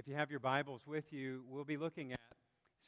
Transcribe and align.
If 0.00 0.08
you 0.08 0.14
have 0.14 0.30
your 0.30 0.40
Bibles 0.40 0.86
with 0.86 1.12
you, 1.12 1.44
we'll 1.46 1.62
be 1.62 1.76
looking 1.76 2.12
at 2.12 2.18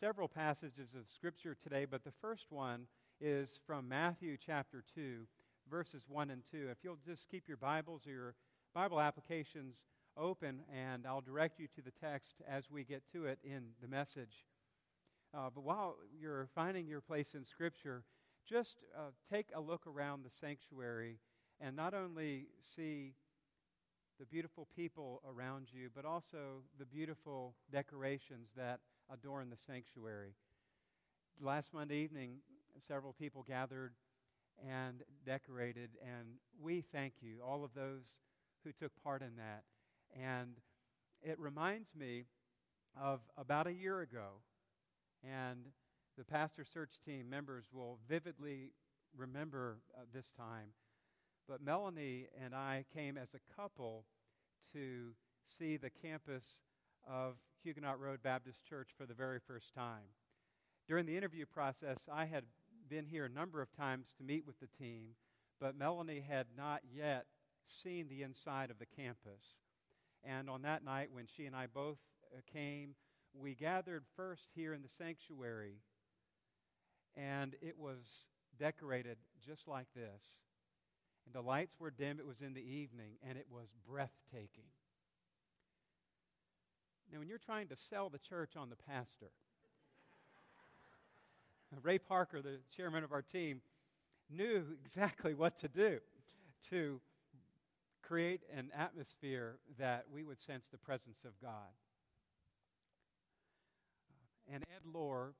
several 0.00 0.28
passages 0.28 0.94
of 0.94 1.10
Scripture 1.14 1.54
today, 1.62 1.84
but 1.84 2.04
the 2.04 2.12
first 2.22 2.46
one 2.48 2.86
is 3.20 3.60
from 3.66 3.86
Matthew 3.86 4.38
chapter 4.38 4.82
2, 4.94 5.26
verses 5.70 6.06
1 6.08 6.30
and 6.30 6.40
2. 6.50 6.68
If 6.70 6.78
you'll 6.82 6.96
just 7.06 7.28
keep 7.28 7.48
your 7.48 7.58
Bibles 7.58 8.06
or 8.06 8.12
your 8.12 8.34
Bible 8.74 8.98
applications 8.98 9.84
open, 10.16 10.62
and 10.74 11.06
I'll 11.06 11.20
direct 11.20 11.60
you 11.60 11.66
to 11.76 11.82
the 11.82 11.90
text 11.90 12.36
as 12.48 12.70
we 12.70 12.82
get 12.82 13.02
to 13.12 13.26
it 13.26 13.38
in 13.44 13.72
the 13.82 13.88
message. 13.88 14.46
Uh, 15.36 15.50
but 15.54 15.64
while 15.64 15.96
you're 16.18 16.48
finding 16.54 16.86
your 16.86 17.02
place 17.02 17.34
in 17.34 17.44
Scripture, 17.44 18.04
just 18.48 18.78
uh, 18.96 19.10
take 19.30 19.48
a 19.54 19.60
look 19.60 19.86
around 19.86 20.24
the 20.24 20.30
sanctuary 20.30 21.18
and 21.60 21.76
not 21.76 21.92
only 21.92 22.46
see 22.74 23.12
the 24.18 24.26
beautiful 24.26 24.68
people 24.76 25.22
around 25.28 25.68
you, 25.72 25.88
but 25.94 26.04
also 26.04 26.62
the 26.78 26.84
beautiful 26.84 27.54
decorations 27.70 28.48
that 28.56 28.80
adorn 29.12 29.50
the 29.50 29.56
sanctuary. 29.56 30.34
Last 31.40 31.72
Monday 31.74 31.96
evening, 31.96 32.36
several 32.78 33.12
people 33.12 33.44
gathered 33.46 33.94
and 34.68 35.02
decorated, 35.26 35.90
and 36.02 36.28
we 36.60 36.84
thank 36.92 37.14
you, 37.20 37.38
all 37.44 37.64
of 37.64 37.74
those 37.74 38.06
who 38.64 38.72
took 38.72 38.92
part 39.02 39.22
in 39.22 39.36
that. 39.36 39.64
And 40.20 40.56
it 41.22 41.38
reminds 41.38 41.94
me 41.94 42.26
of 43.00 43.20
about 43.36 43.66
a 43.66 43.72
year 43.72 44.00
ago, 44.00 44.42
and 45.24 45.66
the 46.18 46.24
pastor 46.24 46.64
search 46.64 46.92
team 47.04 47.28
members 47.30 47.64
will 47.72 47.98
vividly 48.08 48.72
remember 49.16 49.78
uh, 49.96 50.02
this 50.12 50.26
time. 50.36 50.68
But 51.48 51.62
Melanie 51.62 52.28
and 52.42 52.54
I 52.54 52.84
came 52.94 53.16
as 53.16 53.28
a 53.34 53.60
couple 53.60 54.04
to 54.72 55.12
see 55.44 55.76
the 55.76 55.90
campus 55.90 56.60
of 57.08 57.34
Huguenot 57.62 58.00
Road 58.00 58.22
Baptist 58.22 58.64
Church 58.64 58.90
for 58.96 59.06
the 59.06 59.14
very 59.14 59.38
first 59.46 59.74
time. 59.74 60.14
During 60.88 61.06
the 61.06 61.16
interview 61.16 61.46
process, 61.46 61.98
I 62.12 62.24
had 62.24 62.44
been 62.88 63.06
here 63.06 63.24
a 63.24 63.28
number 63.28 63.60
of 63.60 63.74
times 63.76 64.12
to 64.18 64.24
meet 64.24 64.46
with 64.46 64.58
the 64.60 64.66
team, 64.66 65.14
but 65.60 65.76
Melanie 65.76 66.24
had 66.26 66.46
not 66.56 66.80
yet 66.92 67.26
seen 67.82 68.08
the 68.08 68.22
inside 68.22 68.70
of 68.70 68.78
the 68.78 68.86
campus. 68.86 69.58
And 70.24 70.48
on 70.48 70.62
that 70.62 70.84
night, 70.84 71.08
when 71.12 71.26
she 71.26 71.46
and 71.46 71.56
I 71.56 71.66
both 71.66 71.98
uh, 72.32 72.40
came, 72.52 72.94
we 73.34 73.54
gathered 73.54 74.04
first 74.16 74.48
here 74.54 74.74
in 74.74 74.82
the 74.82 74.88
sanctuary, 74.88 75.78
and 77.16 77.54
it 77.60 77.78
was 77.78 78.26
decorated 78.58 79.16
just 79.44 79.66
like 79.66 79.86
this. 79.94 80.22
And 81.26 81.34
the 81.34 81.40
lights 81.40 81.78
were 81.78 81.90
dim, 81.90 82.18
it 82.18 82.26
was 82.26 82.40
in 82.40 82.54
the 82.54 82.60
evening, 82.60 83.12
and 83.26 83.38
it 83.38 83.46
was 83.50 83.72
breathtaking. 83.88 84.70
Now, 87.12 87.18
when 87.18 87.28
you're 87.28 87.38
trying 87.38 87.68
to 87.68 87.76
sell 87.76 88.08
the 88.08 88.18
church 88.18 88.56
on 88.56 88.70
the 88.70 88.76
pastor, 88.76 89.30
Ray 91.82 91.98
Parker, 91.98 92.40
the 92.40 92.58
chairman 92.74 93.04
of 93.04 93.12
our 93.12 93.22
team, 93.22 93.60
knew 94.30 94.64
exactly 94.84 95.34
what 95.34 95.58
to 95.58 95.68
do 95.68 95.98
to 96.70 97.00
create 98.02 98.40
an 98.54 98.70
atmosphere 98.76 99.58
that 99.78 100.04
we 100.12 100.22
would 100.22 100.40
sense 100.40 100.68
the 100.70 100.78
presence 100.78 101.18
of 101.24 101.32
God. 101.40 101.72
And 104.52 104.64
Ed 104.64 104.90
Lohr 104.92 105.34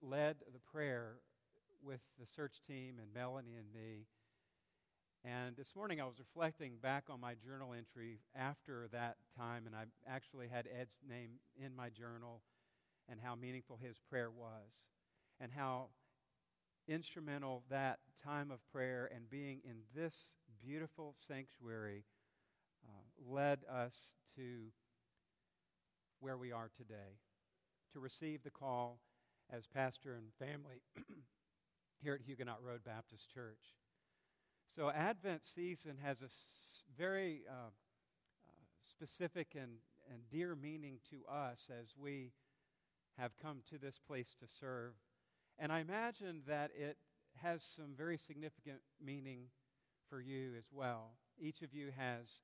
led 0.00 0.36
the 0.52 0.58
prayer 0.58 1.16
with 1.84 2.00
the 2.18 2.26
search 2.26 2.60
team 2.66 2.96
and 3.00 3.12
Melanie 3.14 3.56
and 3.56 3.66
me 3.72 4.06
and 5.24 5.56
this 5.56 5.72
morning 5.74 6.02
I 6.02 6.04
was 6.04 6.18
reflecting 6.18 6.72
back 6.82 7.04
on 7.08 7.18
my 7.18 7.32
journal 7.34 7.72
entry 7.72 8.18
after 8.36 8.88
that 8.92 9.16
time, 9.38 9.62
and 9.66 9.74
I 9.74 9.84
actually 10.06 10.48
had 10.48 10.66
Ed's 10.78 10.96
name 11.08 11.40
in 11.56 11.74
my 11.74 11.88
journal 11.88 12.42
and 13.08 13.18
how 13.22 13.34
meaningful 13.34 13.78
his 13.80 13.96
prayer 14.10 14.30
was, 14.30 14.82
and 15.40 15.50
how 15.50 15.88
instrumental 16.86 17.62
that 17.70 18.00
time 18.22 18.50
of 18.50 18.58
prayer 18.70 19.10
and 19.14 19.30
being 19.30 19.60
in 19.64 19.76
this 19.94 20.34
beautiful 20.62 21.14
sanctuary 21.26 22.04
uh, 22.86 23.32
led 23.32 23.60
us 23.70 23.94
to 24.36 24.72
where 26.20 26.36
we 26.36 26.52
are 26.52 26.70
today, 26.76 27.16
to 27.94 28.00
receive 28.00 28.42
the 28.42 28.50
call 28.50 28.98
as 29.50 29.66
pastor 29.66 30.16
and 30.16 30.26
family 30.38 30.82
here 32.02 32.14
at 32.14 32.20
Huguenot 32.26 32.62
Road 32.62 32.80
Baptist 32.84 33.32
Church. 33.32 33.74
So, 34.76 34.90
Advent 34.90 35.42
season 35.44 35.98
has 36.02 36.20
a 36.20 36.26
very 36.98 37.42
uh, 37.48 37.52
uh, 37.52 37.68
specific 38.82 39.54
and, 39.54 39.70
and 40.10 40.22
dear 40.32 40.56
meaning 40.60 40.98
to 41.10 41.18
us 41.32 41.68
as 41.70 41.94
we 41.96 42.32
have 43.16 43.30
come 43.40 43.58
to 43.70 43.78
this 43.78 44.00
place 44.04 44.34
to 44.40 44.46
serve. 44.60 44.94
And 45.60 45.70
I 45.70 45.78
imagine 45.78 46.42
that 46.48 46.72
it 46.76 46.96
has 47.40 47.62
some 47.62 47.94
very 47.96 48.18
significant 48.18 48.80
meaning 49.00 49.42
for 50.10 50.20
you 50.20 50.54
as 50.58 50.66
well. 50.72 51.12
Each 51.38 51.62
of 51.62 51.72
you 51.72 51.92
has 51.96 52.40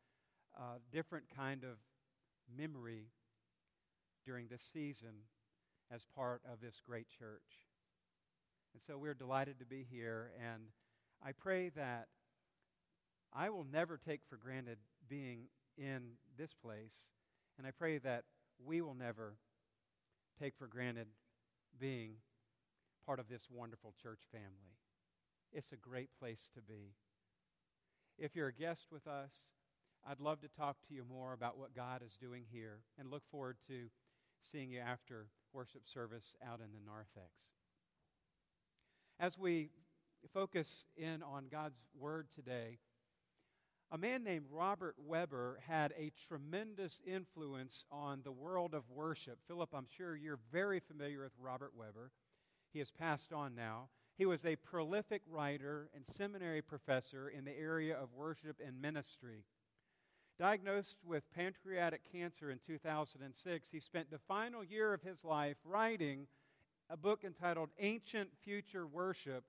a 0.56 0.78
different 0.92 1.24
kind 1.36 1.64
of 1.64 1.78
memory 2.56 3.06
during 4.24 4.46
this 4.46 4.62
season 4.72 5.24
as 5.92 6.04
part 6.14 6.42
of 6.48 6.60
this 6.60 6.80
great 6.86 7.08
church. 7.08 7.66
And 8.72 8.80
so 8.80 8.98
we're 8.98 9.14
delighted 9.14 9.58
to 9.58 9.64
be 9.64 9.84
here, 9.90 10.30
and 10.40 10.62
I 11.26 11.32
pray 11.32 11.70
that 11.70 12.06
I 13.32 13.50
will 13.50 13.66
never 13.70 13.98
take 13.98 14.20
for 14.28 14.36
granted 14.36 14.78
being 15.08 15.44
in 15.78 16.02
this 16.36 16.52
place, 16.54 16.94
and 17.58 17.66
I 17.66 17.70
pray 17.70 17.98
that 17.98 18.24
we 18.64 18.80
will 18.80 18.94
never 18.94 19.34
take 20.40 20.56
for 20.56 20.66
granted 20.66 21.06
being 21.78 22.14
part 23.06 23.20
of 23.20 23.28
this 23.28 23.46
wonderful 23.50 23.94
church 24.02 24.20
family. 24.32 24.76
It's 25.52 25.72
a 25.72 25.76
great 25.76 26.10
place 26.18 26.48
to 26.54 26.60
be. 26.60 26.94
If 28.18 28.36
you're 28.36 28.48
a 28.48 28.52
guest 28.52 28.86
with 28.90 29.06
us, 29.06 29.32
I'd 30.08 30.20
love 30.20 30.40
to 30.40 30.48
talk 30.48 30.76
to 30.88 30.94
you 30.94 31.04
more 31.08 31.32
about 31.32 31.58
what 31.58 31.74
God 31.74 32.02
is 32.04 32.16
doing 32.20 32.44
here 32.50 32.80
and 32.98 33.10
look 33.10 33.22
forward 33.30 33.56
to 33.68 33.86
seeing 34.50 34.70
you 34.70 34.80
after 34.80 35.26
worship 35.52 35.82
service 35.86 36.34
out 36.46 36.60
in 36.60 36.72
the 36.72 36.84
narthex. 36.84 37.30
As 39.18 39.36
we 39.36 39.70
focus 40.32 40.86
in 40.96 41.22
on 41.22 41.46
God's 41.50 41.82
Word 41.98 42.28
today, 42.34 42.78
a 43.92 43.98
man 43.98 44.22
named 44.22 44.46
Robert 44.52 44.94
Webber 45.04 45.58
had 45.66 45.92
a 45.98 46.12
tremendous 46.28 47.00
influence 47.04 47.84
on 47.90 48.20
the 48.22 48.30
world 48.30 48.72
of 48.72 48.88
worship. 48.88 49.38
Philip, 49.48 49.70
I'm 49.74 49.86
sure 49.96 50.14
you're 50.14 50.38
very 50.52 50.78
familiar 50.78 51.24
with 51.24 51.32
Robert 51.40 51.72
Webber. 51.76 52.12
He 52.72 52.78
has 52.78 52.92
passed 52.92 53.32
on 53.32 53.56
now. 53.56 53.88
He 54.16 54.26
was 54.26 54.44
a 54.44 54.54
prolific 54.56 55.22
writer 55.28 55.88
and 55.94 56.06
seminary 56.06 56.62
professor 56.62 57.28
in 57.28 57.44
the 57.44 57.58
area 57.58 57.96
of 57.96 58.14
worship 58.14 58.60
and 58.64 58.80
ministry. 58.80 59.44
Diagnosed 60.38 60.98
with 61.04 61.30
pancreatic 61.34 62.02
cancer 62.12 62.50
in 62.50 62.60
2006, 62.64 63.68
he 63.72 63.80
spent 63.80 64.10
the 64.10 64.18
final 64.18 64.62
year 64.62 64.94
of 64.94 65.02
his 65.02 65.24
life 65.24 65.56
writing 65.64 66.28
a 66.88 66.96
book 66.96 67.24
entitled 67.24 67.70
Ancient 67.80 68.30
Future 68.44 68.86
Worship, 68.86 69.42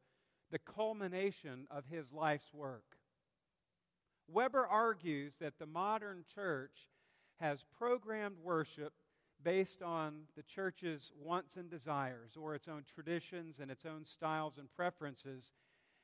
the 0.52 0.59
culmination 0.59 1.68
of 1.69 1.85
his 1.85 2.12
life's 2.12 2.53
work. 2.53 2.91
Webber 4.33 4.65
argues 4.65 5.33
that 5.39 5.59
the 5.59 5.65
modern 5.65 6.23
church 6.33 6.87
has 7.39 7.65
programmed 7.77 8.37
worship 8.39 8.93
based 9.43 9.81
on 9.81 10.21
the 10.35 10.43
church's 10.43 11.11
wants 11.19 11.57
and 11.57 11.69
desires, 11.69 12.37
or 12.39 12.53
its 12.53 12.67
own 12.67 12.83
traditions 12.93 13.59
and 13.59 13.71
its 13.71 13.85
own 13.85 14.05
styles 14.05 14.57
and 14.57 14.71
preferences, 14.71 15.53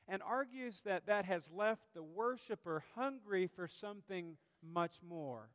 and 0.08 0.22
argues 0.22 0.82
that 0.82 1.06
that 1.06 1.24
has 1.24 1.48
left 1.52 1.82
the 1.94 2.02
worshiper 2.02 2.82
hungry 2.94 3.46
for 3.46 3.68
something 3.68 4.36
much 4.62 4.96
more. 5.08 5.50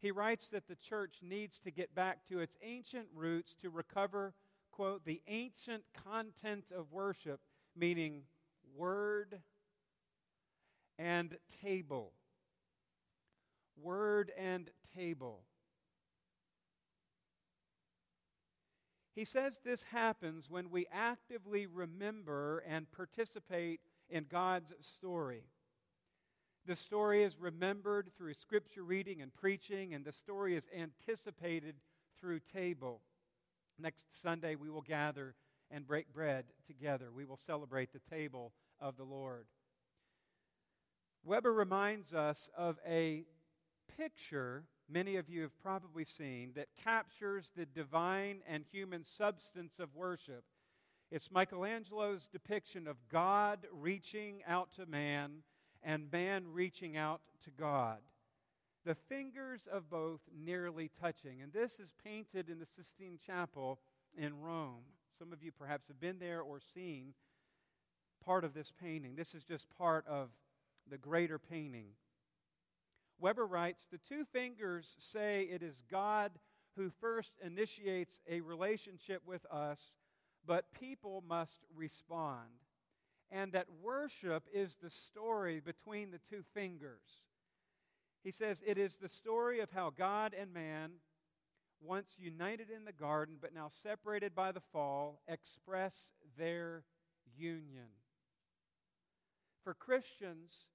He 0.00 0.12
writes 0.12 0.48
that 0.48 0.68
the 0.68 0.76
church 0.76 1.16
needs 1.22 1.58
to 1.60 1.72
get 1.72 1.94
back 1.94 2.24
to 2.28 2.38
its 2.38 2.56
ancient 2.62 3.08
roots 3.12 3.56
to 3.60 3.70
recover, 3.70 4.34
quote, 4.70 5.04
the 5.04 5.20
ancient 5.26 5.82
content 6.04 6.66
of 6.76 6.92
worship, 6.92 7.40
meaning 7.74 8.22
word, 8.76 9.40
and 10.98 11.36
table. 11.62 12.12
Word 13.80 14.32
and 14.36 14.70
table. 14.94 15.42
He 19.14 19.24
says 19.24 19.60
this 19.64 19.82
happens 19.82 20.48
when 20.48 20.70
we 20.70 20.86
actively 20.92 21.66
remember 21.66 22.62
and 22.68 22.90
participate 22.90 23.80
in 24.08 24.26
God's 24.30 24.72
story. 24.80 25.44
The 26.66 26.76
story 26.76 27.24
is 27.24 27.36
remembered 27.36 28.10
through 28.16 28.34
scripture 28.34 28.84
reading 28.84 29.20
and 29.20 29.34
preaching, 29.34 29.94
and 29.94 30.04
the 30.04 30.12
story 30.12 30.54
is 30.54 30.68
anticipated 30.76 31.76
through 32.20 32.40
table. 32.40 33.00
Next 33.78 34.06
Sunday, 34.22 34.54
we 34.54 34.70
will 34.70 34.82
gather 34.82 35.34
and 35.70 35.86
break 35.86 36.12
bread 36.12 36.44
together. 36.66 37.10
We 37.12 37.24
will 37.24 37.38
celebrate 37.46 37.92
the 37.92 38.14
table 38.14 38.52
of 38.80 38.96
the 38.96 39.04
Lord. 39.04 39.46
Webber 41.24 41.52
reminds 41.52 42.12
us 42.14 42.48
of 42.56 42.78
a 42.86 43.24
picture 43.96 44.64
many 44.88 45.16
of 45.16 45.28
you 45.28 45.42
have 45.42 45.62
probably 45.62 46.04
seen 46.04 46.52
that 46.54 46.68
captures 46.82 47.52
the 47.54 47.66
divine 47.66 48.40
and 48.48 48.64
human 48.70 49.04
substance 49.04 49.74
of 49.78 49.94
worship. 49.94 50.44
It's 51.10 51.30
Michelangelo's 51.30 52.28
depiction 52.30 52.86
of 52.86 52.96
God 53.10 53.66
reaching 53.72 54.42
out 54.46 54.72
to 54.76 54.86
man 54.86 55.42
and 55.82 56.10
man 56.12 56.44
reaching 56.52 56.96
out 56.96 57.20
to 57.44 57.50
God. 57.50 57.98
The 58.84 58.94
fingers 58.94 59.68
of 59.70 59.90
both 59.90 60.20
nearly 60.34 60.90
touching. 61.00 61.42
And 61.42 61.52
this 61.52 61.78
is 61.78 61.92
painted 62.04 62.48
in 62.48 62.58
the 62.58 62.66
Sistine 62.66 63.18
Chapel 63.24 63.80
in 64.16 64.40
Rome. 64.40 64.84
Some 65.18 65.32
of 65.32 65.42
you 65.42 65.52
perhaps 65.52 65.88
have 65.88 66.00
been 66.00 66.18
there 66.18 66.40
or 66.40 66.60
seen 66.74 67.14
part 68.24 68.44
of 68.44 68.54
this 68.54 68.72
painting. 68.80 69.14
This 69.16 69.34
is 69.34 69.44
just 69.44 69.66
part 69.76 70.06
of 70.06 70.30
the 70.90 70.98
greater 70.98 71.38
painting. 71.38 71.88
Webber 73.20 73.46
writes 73.46 73.84
The 73.90 73.98
two 74.08 74.24
fingers 74.32 74.96
say 74.98 75.48
it 75.50 75.62
is 75.62 75.82
God 75.90 76.32
who 76.76 76.90
first 77.00 77.32
initiates 77.44 78.20
a 78.28 78.40
relationship 78.40 79.22
with 79.26 79.44
us, 79.50 79.80
but 80.46 80.72
people 80.72 81.24
must 81.28 81.60
respond. 81.74 82.48
And 83.30 83.52
that 83.52 83.66
worship 83.82 84.44
is 84.54 84.76
the 84.82 84.90
story 84.90 85.60
between 85.60 86.10
the 86.10 86.20
two 86.30 86.42
fingers. 86.54 87.26
He 88.24 88.30
says 88.30 88.62
it 88.66 88.78
is 88.78 88.96
the 88.96 89.08
story 89.08 89.60
of 89.60 89.70
how 89.70 89.90
God 89.90 90.34
and 90.38 90.52
man, 90.52 90.92
once 91.80 92.10
united 92.18 92.70
in 92.70 92.84
the 92.84 92.92
garden 92.92 93.36
but 93.40 93.54
now 93.54 93.70
separated 93.82 94.34
by 94.34 94.52
the 94.52 94.62
fall, 94.72 95.20
express 95.28 96.12
their 96.38 96.84
union. 97.36 97.88
For 99.64 99.74
Christians, 99.74 100.68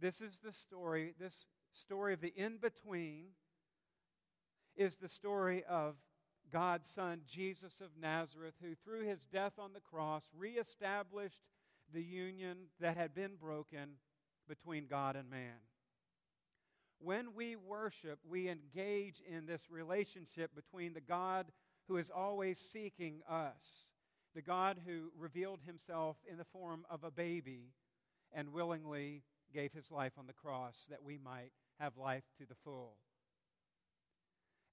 this 0.00 0.20
is 0.20 0.38
the 0.44 0.52
story, 0.52 1.14
this 1.18 1.46
story 1.72 2.12
of 2.12 2.20
the 2.20 2.32
in 2.36 2.58
between 2.58 3.26
is 4.76 4.96
the 4.96 5.08
story 5.08 5.64
of 5.68 5.96
God's 6.52 6.88
Son, 6.88 7.20
Jesus 7.28 7.80
of 7.80 7.90
Nazareth, 8.00 8.54
who 8.62 8.74
through 8.74 9.06
his 9.06 9.26
death 9.26 9.54
on 9.58 9.72
the 9.72 9.80
cross 9.80 10.28
reestablished 10.36 11.42
the 11.92 12.02
union 12.02 12.56
that 12.80 12.96
had 12.96 13.14
been 13.14 13.36
broken 13.40 13.96
between 14.48 14.86
God 14.86 15.16
and 15.16 15.28
man. 15.30 15.58
When 16.98 17.34
we 17.34 17.56
worship, 17.56 18.18
we 18.28 18.48
engage 18.48 19.22
in 19.28 19.46
this 19.46 19.70
relationship 19.70 20.54
between 20.54 20.94
the 20.94 21.00
God 21.00 21.46
who 21.88 21.98
is 21.98 22.10
always 22.10 22.58
seeking 22.58 23.20
us, 23.28 23.90
the 24.34 24.42
God 24.42 24.78
who 24.86 25.10
revealed 25.18 25.60
himself 25.66 26.16
in 26.30 26.38
the 26.38 26.44
form 26.44 26.84
of 26.90 27.04
a 27.04 27.10
baby 27.10 27.72
and 28.32 28.52
willingly 28.52 29.22
gave 29.52 29.72
his 29.72 29.90
life 29.90 30.12
on 30.18 30.26
the 30.26 30.32
cross 30.32 30.86
that 30.90 31.02
we 31.02 31.18
might 31.18 31.50
have 31.78 31.96
life 31.96 32.24
to 32.38 32.46
the 32.46 32.54
full. 32.64 32.96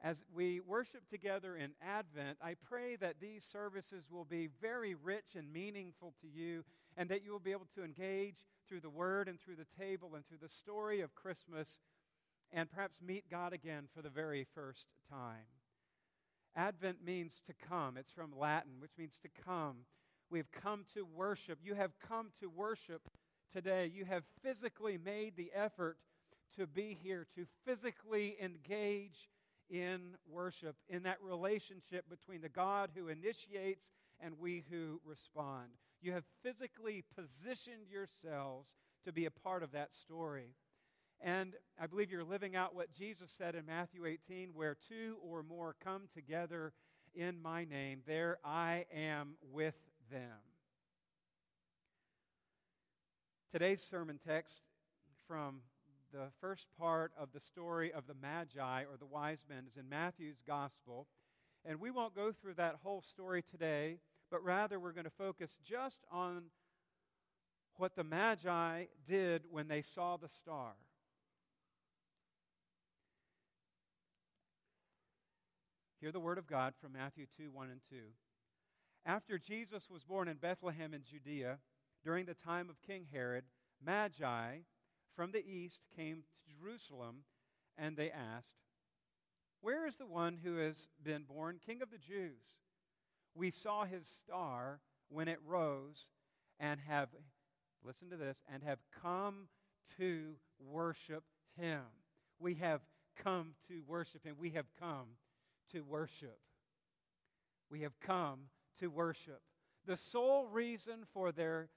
As 0.02 0.18
we 0.36 0.60
worship 0.60 1.08
together 1.10 1.56
in 1.56 1.72
Advent, 1.82 2.38
I 2.44 2.56
pray 2.68 2.98
that 2.98 3.22
these 3.22 3.46
services 3.46 4.06
will 4.12 4.26
be 4.26 4.50
very 4.62 4.96
rich 4.96 5.36
and 5.38 5.54
meaningful 5.54 6.14
to 6.22 6.28
you, 6.28 6.66
and 6.98 7.08
that 7.10 7.24
you 7.24 7.32
will 7.32 7.40
be 7.40 7.54
able 7.54 7.70
to 7.76 7.86
engage 7.86 8.36
through 8.68 8.82
the 8.82 8.90
Word 8.90 9.30
and 9.30 9.40
through 9.40 9.56
the 9.56 9.82
table 9.82 10.16
and 10.16 10.28
through 10.28 10.40
the 10.42 10.50
story 10.50 11.00
of 11.00 11.16
Christmas, 11.16 11.78
and 12.52 12.70
perhaps 12.70 13.00
meet 13.02 13.30
God 13.32 13.54
again 13.54 13.88
for 13.96 14.02
the 14.02 14.10
very 14.10 14.46
first 14.54 14.88
time. 15.10 15.48
Advent 16.56 16.98
means 17.04 17.42
to 17.48 17.54
come. 17.68 17.98
It's 17.98 18.12
from 18.12 18.38
Latin, 18.38 18.74
which 18.80 18.92
means 18.98 19.18
to 19.24 19.30
come. 19.46 19.86
We 20.30 20.40
have 20.40 20.52
come 20.52 20.84
to 20.96 21.06
worship. 21.06 21.60
You 21.64 21.76
have 21.76 21.92
come 22.06 22.32
to 22.42 22.50
worship 22.50 23.02
today. 23.54 23.92
You 23.94 24.06
have 24.06 24.24
physically 24.42 24.98
made 24.98 25.38
the 25.38 25.52
effort 25.54 25.98
to 26.58 26.68
be 26.68 26.98
here, 27.02 27.28
to 27.36 27.46
physically 27.66 28.36
engage 28.42 29.30
in 29.70 30.16
worship, 30.30 30.76
in 30.90 31.04
that 31.04 31.18
relationship 31.22 32.10
between 32.10 32.42
the 32.42 32.50
God 32.50 32.92
who 32.96 33.08
initiates 33.08 33.92
and 34.20 34.40
we 34.40 34.64
who 34.70 35.00
respond. 35.06 35.70
You 36.02 36.12
have 36.14 36.24
physically 36.44 37.04
positioned 37.16 37.88
yourselves 37.90 38.76
to 39.06 39.12
be 39.12 39.26
a 39.26 39.32
part 39.32 39.64
of 39.64 39.72
that 39.72 39.96
story. 39.96 40.56
And 41.22 41.54
I 41.80 41.88
believe 41.88 42.12
you're 42.12 42.24
living 42.24 42.56
out 42.56 42.76
what 42.76 42.94
Jesus 42.94 43.32
said 43.36 43.56
in 43.56 43.66
Matthew 43.66 44.06
18 44.06 44.50
where 44.54 44.76
two 44.88 45.16
or 45.24 45.44
more 45.44 45.76
come 45.84 46.04
together 46.14 46.74
in 47.16 47.42
my 47.42 47.64
name, 47.64 48.02
there 48.06 48.40
I 48.44 48.86
am 48.94 49.36
with 49.52 49.76
them. 50.12 50.53
Today's 53.54 53.86
sermon 53.88 54.20
text 54.28 54.62
from 55.28 55.60
the 56.12 56.32
first 56.42 56.66
part 56.80 57.12
of 57.16 57.30
the 57.36 57.40
story 57.40 57.94
of 57.94 58.08
the 58.08 58.16
Magi 58.20 58.82
or 58.82 58.98
the 58.98 59.06
wise 59.06 59.44
men 59.48 59.66
is 59.70 59.78
in 59.78 59.88
Matthew's 59.88 60.42
gospel. 60.48 61.06
And 61.64 61.80
we 61.80 61.92
won't 61.92 62.16
go 62.16 62.32
through 62.32 62.56
that 62.56 62.78
whole 62.82 63.04
story 63.04 63.44
today, 63.52 64.00
but 64.32 64.44
rather 64.44 64.80
we're 64.80 64.92
going 64.92 65.04
to 65.04 65.12
focus 65.12 65.52
just 65.64 66.00
on 66.12 66.46
what 67.76 67.96
the 67.96 68.04
Magi 68.04 68.86
did 69.08 69.44
when 69.52 69.68
they 69.68 69.84
saw 69.84 70.18
the 70.18 70.30
star. 70.30 70.72
Hear 76.02 76.12
the 76.12 76.20
word 76.20 76.40
of 76.40 76.48
God 76.48 76.74
from 76.82 76.94
Matthew 76.94 77.28
2 77.38 77.52
1 77.54 77.70
and 77.70 77.82
2. 77.92 77.98
After 79.06 79.38
Jesus 79.38 79.92
was 79.92 80.02
born 80.04 80.28
in 80.28 80.38
Bethlehem 80.38 80.96
in 80.96 81.04
Judea, 81.04 81.60
during 82.04 82.26
the 82.26 82.34
time 82.34 82.70
of 82.70 82.82
King 82.82 83.06
Herod, 83.12 83.46
Magi 83.86 84.58
from 85.16 85.32
the 85.32 85.46
east 85.46 85.82
came 85.96 86.24
to 86.24 86.54
Jerusalem, 86.60 87.24
and 87.78 87.96
they 87.96 88.12
asked, 88.12 88.54
Where 89.62 89.88
is 89.88 89.98
the 89.98 90.06
one 90.06 90.40
who 90.44 90.58
has 90.58 90.88
been 91.04 91.24
born 91.24 91.60
King 91.66 91.82
of 91.82 91.92
the 91.92 91.98
Jews? 91.98 92.58
We 93.36 93.52
saw 93.52 93.86
his 93.86 94.08
star 94.08 94.80
when 95.10 95.28
it 95.28 95.40
rose, 95.46 96.10
and 96.60 96.80
have, 96.88 97.10
listen 97.84 98.10
to 98.10 98.18
this, 98.18 98.38
and 98.52 98.64
have 98.64 98.80
come 99.02 99.48
to 99.98 100.36
worship 100.60 101.24
him. 101.58 101.82
We 102.40 102.56
have 102.56 102.82
come 103.16 103.54
to 103.68 103.82
worship 103.88 104.24
him. 104.24 104.36
We 104.40 104.52
have 104.52 104.66
come 104.80 105.18
to 105.72 105.82
worship. 105.82 106.40
We 107.70 107.82
have 107.82 108.00
come 108.00 108.50
to 108.80 108.88
worship. 108.88 109.42
The 109.86 109.98
sole 109.98 110.48
reason 110.48 111.06
for 111.14 111.32
their 111.32 111.70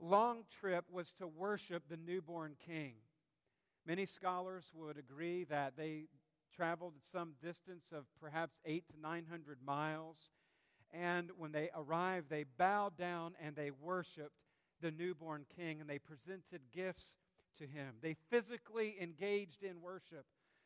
long 0.00 0.44
trip 0.60 0.84
was 0.90 1.12
to 1.18 1.26
worship 1.26 1.84
the 1.88 1.96
newborn 1.96 2.56
king. 2.66 2.94
Many 3.86 4.06
scholars 4.06 4.70
would 4.74 4.98
agree 4.98 5.44
that 5.44 5.74
they 5.76 6.06
traveled 6.54 6.94
some 7.12 7.34
distance 7.42 7.84
of 7.92 8.04
perhaps 8.20 8.56
eight 8.64 8.84
to 8.88 9.00
900 9.00 9.58
miles. 9.64 10.16
And 10.92 11.30
when 11.36 11.52
they 11.52 11.70
arrived, 11.76 12.30
they 12.30 12.44
bowed 12.56 12.96
down 12.96 13.34
and 13.40 13.54
they 13.54 13.70
worshiped 13.70 14.34
the 14.80 14.90
newborn 14.90 15.44
king 15.56 15.80
and 15.80 15.88
they 15.88 15.98
presented 15.98 16.60
gifts 16.72 17.12
to 17.58 17.64
him. 17.66 17.94
They 18.02 18.16
physically 18.30 18.96
engaged 19.00 19.62
in 19.62 19.80
worship. 19.80 20.24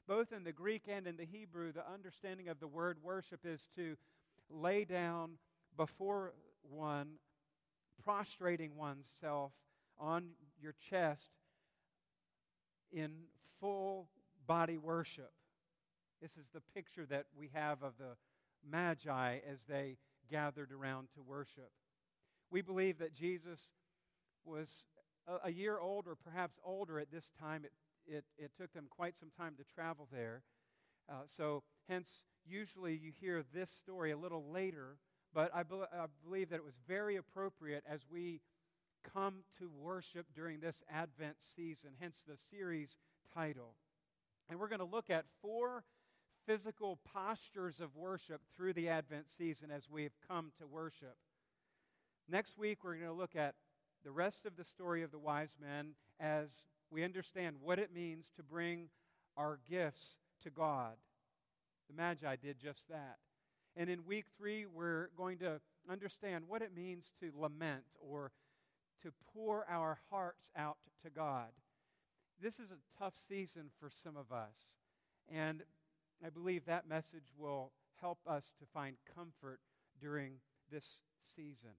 Both 0.09 0.33
in 0.33 0.45
the 0.45 0.53
Greek 0.53 0.85
and 0.89 1.07
in 1.07 1.17
the 1.17 1.27
Hebrew, 1.27 1.73
the 1.73 1.89
understanding 1.89 2.49
of 2.49 2.59
the 2.59 2.67
word 2.67 2.99
worship 3.03 3.41
is 3.45 3.69
to 3.77 3.97
lay 4.49 4.85
down 4.85 5.33
before 5.77 6.33
one 6.69 7.13
prostrating 8.05 8.77
oneself 8.77 9.53
on 9.99 10.31
your 10.61 10.75
chest 10.91 11.31
in 12.93 13.11
full 13.61 14.09
body 14.47 14.79
worship. 14.79 15.33
This 16.21 16.33
is 16.33 16.49
the 16.53 16.63
picture 16.75 17.07
that 17.07 17.27
we 17.37 17.51
have 17.55 17.83
of 17.83 17.93
the 17.99 18.17
Magi 18.69 19.39
as 19.51 19.61
they 19.69 19.97
gathered 20.31 20.73
around 20.73 21.09
to 21.15 21.23
worship. 21.23 21.71
We 22.51 22.63
believe 22.63 22.99
that 22.99 23.15
Jesus 23.15 23.61
was 24.45 24.85
a, 25.27 25.49
a 25.49 25.51
year 25.51 25.79
old 25.79 26.07
or 26.07 26.15
perhaps 26.15 26.59
older 26.65 26.99
at 26.99 27.11
this 27.11 27.25
time. 27.39 27.65
It, 27.65 27.73
it, 28.07 28.25
it 28.39 28.51
took 28.59 28.73
them 28.73 28.87
quite 28.91 29.17
some 29.19 29.31
time 29.37 29.55
to 29.57 29.65
travel 29.75 30.09
there. 30.11 30.43
Uh, 31.09 31.23
so, 31.27 31.63
hence, 31.89 32.09
usually 32.47 32.95
you 32.95 33.13
hear 33.21 33.43
this 33.53 33.71
story 33.71 34.11
a 34.11 34.17
little 34.17 34.51
later 34.51 34.99
but 35.35 35.51
I, 35.55 35.63
be- 35.63 35.77
I 35.93 36.07
believe 36.25 36.51
that 36.51 36.57
it 36.57 36.65
was 36.65 36.75
very 36.89 37.17
appropriate 37.17 37.85
as 37.89 38.01
we 38.11 38.41
come 39.15 39.37
to 39.59 39.71
worship 39.81 40.27
during 40.35 40.61
this 40.61 40.83
Advent 40.93 41.37
season, 41.57 41.91
hence 41.99 42.23
the 42.27 42.37
series 42.51 42.97
title. 43.35 43.75
And 44.49 44.59
we're 44.59 44.69
going 44.69 44.81
to 44.81 44.85
look 44.85 45.11
at 45.11 45.25
four 45.41 45.85
physical 46.47 46.99
postures 47.15 47.81
of 47.81 47.95
worship 47.97 48.41
through 48.57 48.73
the 48.73 48.89
Advent 48.89 49.27
season 49.29 49.71
as 49.71 49.89
we've 49.89 50.17
come 50.27 50.53
to 50.59 50.67
worship. 50.67 51.17
Next 52.29 52.59
week, 52.59 52.79
we're 52.83 52.95
going 52.95 53.07
to 53.07 53.13
look 53.13 53.37
at 53.37 53.55
the 54.05 54.11
rest 54.11 54.47
of 54.47 54.57
the 54.57 54.65
story 54.65 55.03
of 55.03 55.11
the 55.11 55.19
wise 55.19 55.55
men 55.61 55.91
as 56.19 56.49
we 56.91 57.05
understand 57.05 57.57
what 57.61 57.79
it 57.79 57.95
means 57.95 58.31
to 58.37 58.43
bring 58.43 58.89
our 59.37 59.61
gifts 59.69 60.17
to 60.43 60.51
God. 60.51 60.95
The 61.89 61.97
Magi 61.97 62.37
did 62.37 62.59
just 62.59 62.89
that. 62.89 63.19
And 63.77 63.89
in 63.89 64.05
week 64.05 64.27
three, 64.37 64.67
we're 64.67 65.11
going 65.17 65.39
to 65.39 65.61
understand 65.89 66.45
what 66.49 66.63
it 66.63 66.75
means 66.75 67.13
to 67.21 67.33
lament 67.39 67.85
or 68.01 68.33
to 69.03 69.13
pour 69.33 69.65
our 69.69 69.99
hearts 70.11 70.51
out 70.57 70.77
to 71.05 71.11
God. 71.11 71.49
this 72.43 72.59
is 72.59 72.71
a 72.71 72.99
tough 72.99 73.15
season 73.17 73.71
for 73.79 73.91
some 73.91 74.17
of 74.17 74.33
us. 74.33 74.57
And 75.29 75.63
I 76.25 76.31
believe 76.31 76.65
that 76.65 76.89
message 76.89 77.33
will 77.37 77.73
help 78.01 78.19
us 78.27 78.53
to 78.59 78.67
find 78.73 78.97
comfort 79.15 79.61
during 80.01 80.35
this 80.71 81.01
season. 81.37 81.77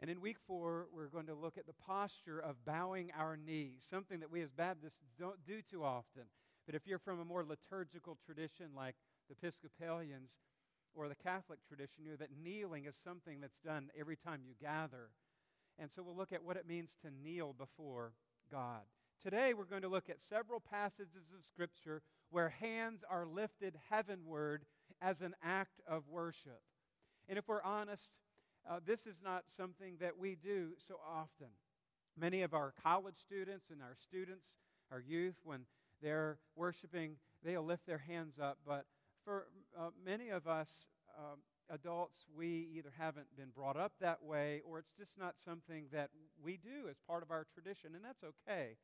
And 0.00 0.10
in 0.10 0.20
week 0.20 0.36
four, 0.46 0.86
we're 0.92 1.08
going 1.08 1.26
to 1.26 1.34
look 1.34 1.58
at 1.58 1.66
the 1.66 1.72
posture 1.72 2.38
of 2.38 2.64
bowing 2.64 3.10
our 3.18 3.36
knees, 3.36 3.84
something 3.90 4.20
that 4.20 4.30
we 4.30 4.42
as 4.42 4.50
Baptists 4.50 5.02
don't 5.18 5.44
do 5.44 5.60
too 5.68 5.82
often. 5.82 6.22
But 6.66 6.76
if 6.76 6.86
you're 6.86 7.00
from 7.00 7.18
a 7.18 7.24
more 7.24 7.44
liturgical 7.44 8.16
tradition 8.24 8.66
like 8.76 8.94
the 9.28 9.34
Episcopalians 9.34 10.40
or 10.94 11.08
the 11.08 11.14
Catholic 11.14 11.58
tradition, 11.66 12.04
know 12.04 12.16
that 12.16 12.30
kneeling 12.42 12.86
is 12.86 12.96
something 13.02 13.40
that's 13.40 13.58
done 13.64 13.90
every 13.98 14.16
time 14.16 14.40
you 14.44 14.54
gather. 14.60 15.10
And 15.78 15.90
so 15.90 16.02
we'll 16.02 16.16
look 16.16 16.32
at 16.32 16.42
what 16.42 16.56
it 16.56 16.66
means 16.66 16.94
to 17.02 17.10
kneel 17.22 17.52
before 17.52 18.12
God. 18.50 18.82
Today, 19.22 19.52
we're 19.52 19.64
going 19.64 19.82
to 19.82 19.88
look 19.88 20.08
at 20.08 20.20
several 20.28 20.60
passages 20.60 21.32
of 21.36 21.44
Scripture 21.44 22.02
where 22.30 22.48
hands 22.48 23.04
are 23.08 23.26
lifted 23.26 23.74
heavenward 23.90 24.64
as 25.00 25.20
an 25.20 25.34
act 25.42 25.80
of 25.86 26.08
worship. 26.08 26.60
And 27.28 27.38
if 27.38 27.48
we're 27.48 27.62
honest, 27.62 28.10
uh, 28.68 28.80
this 28.84 29.06
is 29.06 29.20
not 29.22 29.44
something 29.56 29.96
that 30.00 30.18
we 30.18 30.36
do 30.36 30.70
so 30.86 30.96
often. 31.06 31.48
Many 32.18 32.42
of 32.42 32.54
our 32.54 32.72
college 32.82 33.16
students 33.20 33.70
and 33.70 33.80
our 33.80 33.94
students, 33.96 34.46
our 34.90 35.00
youth, 35.00 35.36
when 35.44 35.60
they're 36.02 36.38
worshiping, 36.56 37.16
they'll 37.44 37.64
lift 37.64 37.86
their 37.86 37.98
hands 37.98 38.38
up. 38.40 38.58
But 38.66 38.84
for 39.28 39.46
uh, 39.78 39.90
many 40.06 40.30
of 40.30 40.46
us 40.46 40.70
um, 41.18 41.40
adults, 41.68 42.16
we 42.34 42.70
either 42.74 42.90
haven't 42.98 43.26
been 43.36 43.50
brought 43.54 43.76
up 43.76 43.92
that 44.00 44.24
way 44.24 44.62
or 44.66 44.78
it's 44.78 44.94
just 44.98 45.18
not 45.18 45.34
something 45.44 45.84
that 45.92 46.08
we 46.42 46.56
do 46.56 46.88
as 46.88 46.96
part 47.06 47.22
of 47.22 47.30
our 47.30 47.44
tradition, 47.52 47.90
and 47.94 48.02
that's 48.02 48.24
okay. 48.24 48.78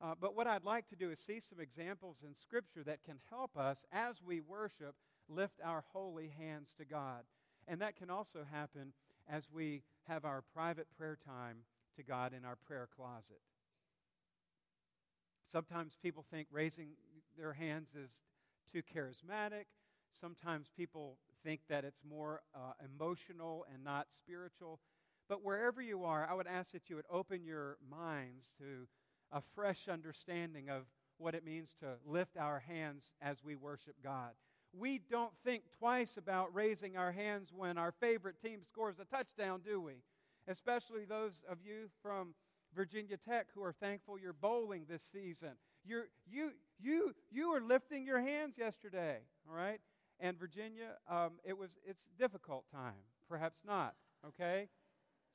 Uh, 0.00 0.14
but 0.18 0.34
what 0.34 0.46
I'd 0.46 0.64
like 0.64 0.88
to 0.88 0.96
do 0.96 1.10
is 1.10 1.18
see 1.18 1.40
some 1.40 1.60
examples 1.60 2.24
in 2.26 2.34
Scripture 2.34 2.84
that 2.84 3.04
can 3.04 3.16
help 3.28 3.54
us 3.58 3.84
as 3.92 4.22
we 4.26 4.40
worship 4.40 4.94
lift 5.28 5.60
our 5.62 5.84
holy 5.92 6.32
hands 6.38 6.72
to 6.78 6.86
God. 6.86 7.24
And 7.68 7.78
that 7.82 7.96
can 7.96 8.08
also 8.08 8.46
happen 8.50 8.94
as 9.28 9.50
we 9.52 9.82
have 10.08 10.24
our 10.24 10.42
private 10.54 10.86
prayer 10.96 11.18
time 11.22 11.58
to 11.96 12.02
God 12.02 12.32
in 12.32 12.46
our 12.46 12.56
prayer 12.66 12.88
closet. 12.96 13.42
Sometimes 15.52 15.98
people 16.02 16.24
think 16.30 16.48
raising 16.50 16.88
their 17.36 17.52
hands 17.52 17.90
is 17.94 18.20
too 18.72 18.82
charismatic. 18.82 19.64
Sometimes 20.20 20.68
people 20.76 21.18
think 21.44 21.60
that 21.68 21.84
it's 21.84 22.00
more 22.08 22.42
uh, 22.54 22.72
emotional 22.84 23.66
and 23.72 23.82
not 23.84 24.06
spiritual. 24.10 24.80
But 25.28 25.44
wherever 25.44 25.82
you 25.82 26.04
are, 26.04 26.26
I 26.28 26.34
would 26.34 26.46
ask 26.46 26.72
that 26.72 26.88
you 26.88 26.96
would 26.96 27.06
open 27.10 27.44
your 27.44 27.78
minds 27.90 28.50
to 28.58 28.86
a 29.32 29.42
fresh 29.54 29.88
understanding 29.88 30.70
of 30.70 30.84
what 31.18 31.34
it 31.34 31.44
means 31.44 31.74
to 31.80 31.94
lift 32.06 32.36
our 32.36 32.60
hands 32.60 33.04
as 33.20 33.42
we 33.42 33.56
worship 33.56 33.96
God 34.02 34.32
we 34.78 35.00
don't 35.10 35.32
think 35.44 35.62
twice 35.78 36.16
about 36.16 36.54
raising 36.54 36.96
our 36.96 37.12
hands 37.12 37.50
when 37.54 37.78
our 37.78 37.92
favorite 37.92 38.40
team 38.42 38.60
scores 38.62 38.96
a 39.00 39.04
touchdown, 39.04 39.60
do 39.64 39.80
we? 39.80 40.02
Especially 40.48 41.04
those 41.04 41.42
of 41.48 41.58
you 41.64 41.88
from 42.02 42.34
Virginia 42.74 43.16
Tech 43.16 43.46
who 43.54 43.62
are 43.62 43.72
thankful 43.72 44.18
you're 44.18 44.32
bowling 44.32 44.84
this 44.88 45.02
season. 45.12 45.52
You're, 45.86 46.06
you, 46.30 46.50
you, 46.80 47.14
you 47.30 47.50
were 47.50 47.60
lifting 47.60 48.04
your 48.04 48.20
hands 48.20 48.54
yesterday, 48.58 49.18
all 49.48 49.56
right? 49.56 49.80
And 50.18 50.38
Virginia, 50.38 50.96
um, 51.08 51.32
it 51.44 51.56
was, 51.56 51.70
it's 51.84 52.02
a 52.02 52.22
difficult 52.22 52.64
time. 52.72 52.94
Perhaps 53.28 53.60
not, 53.66 53.94
okay? 54.26 54.68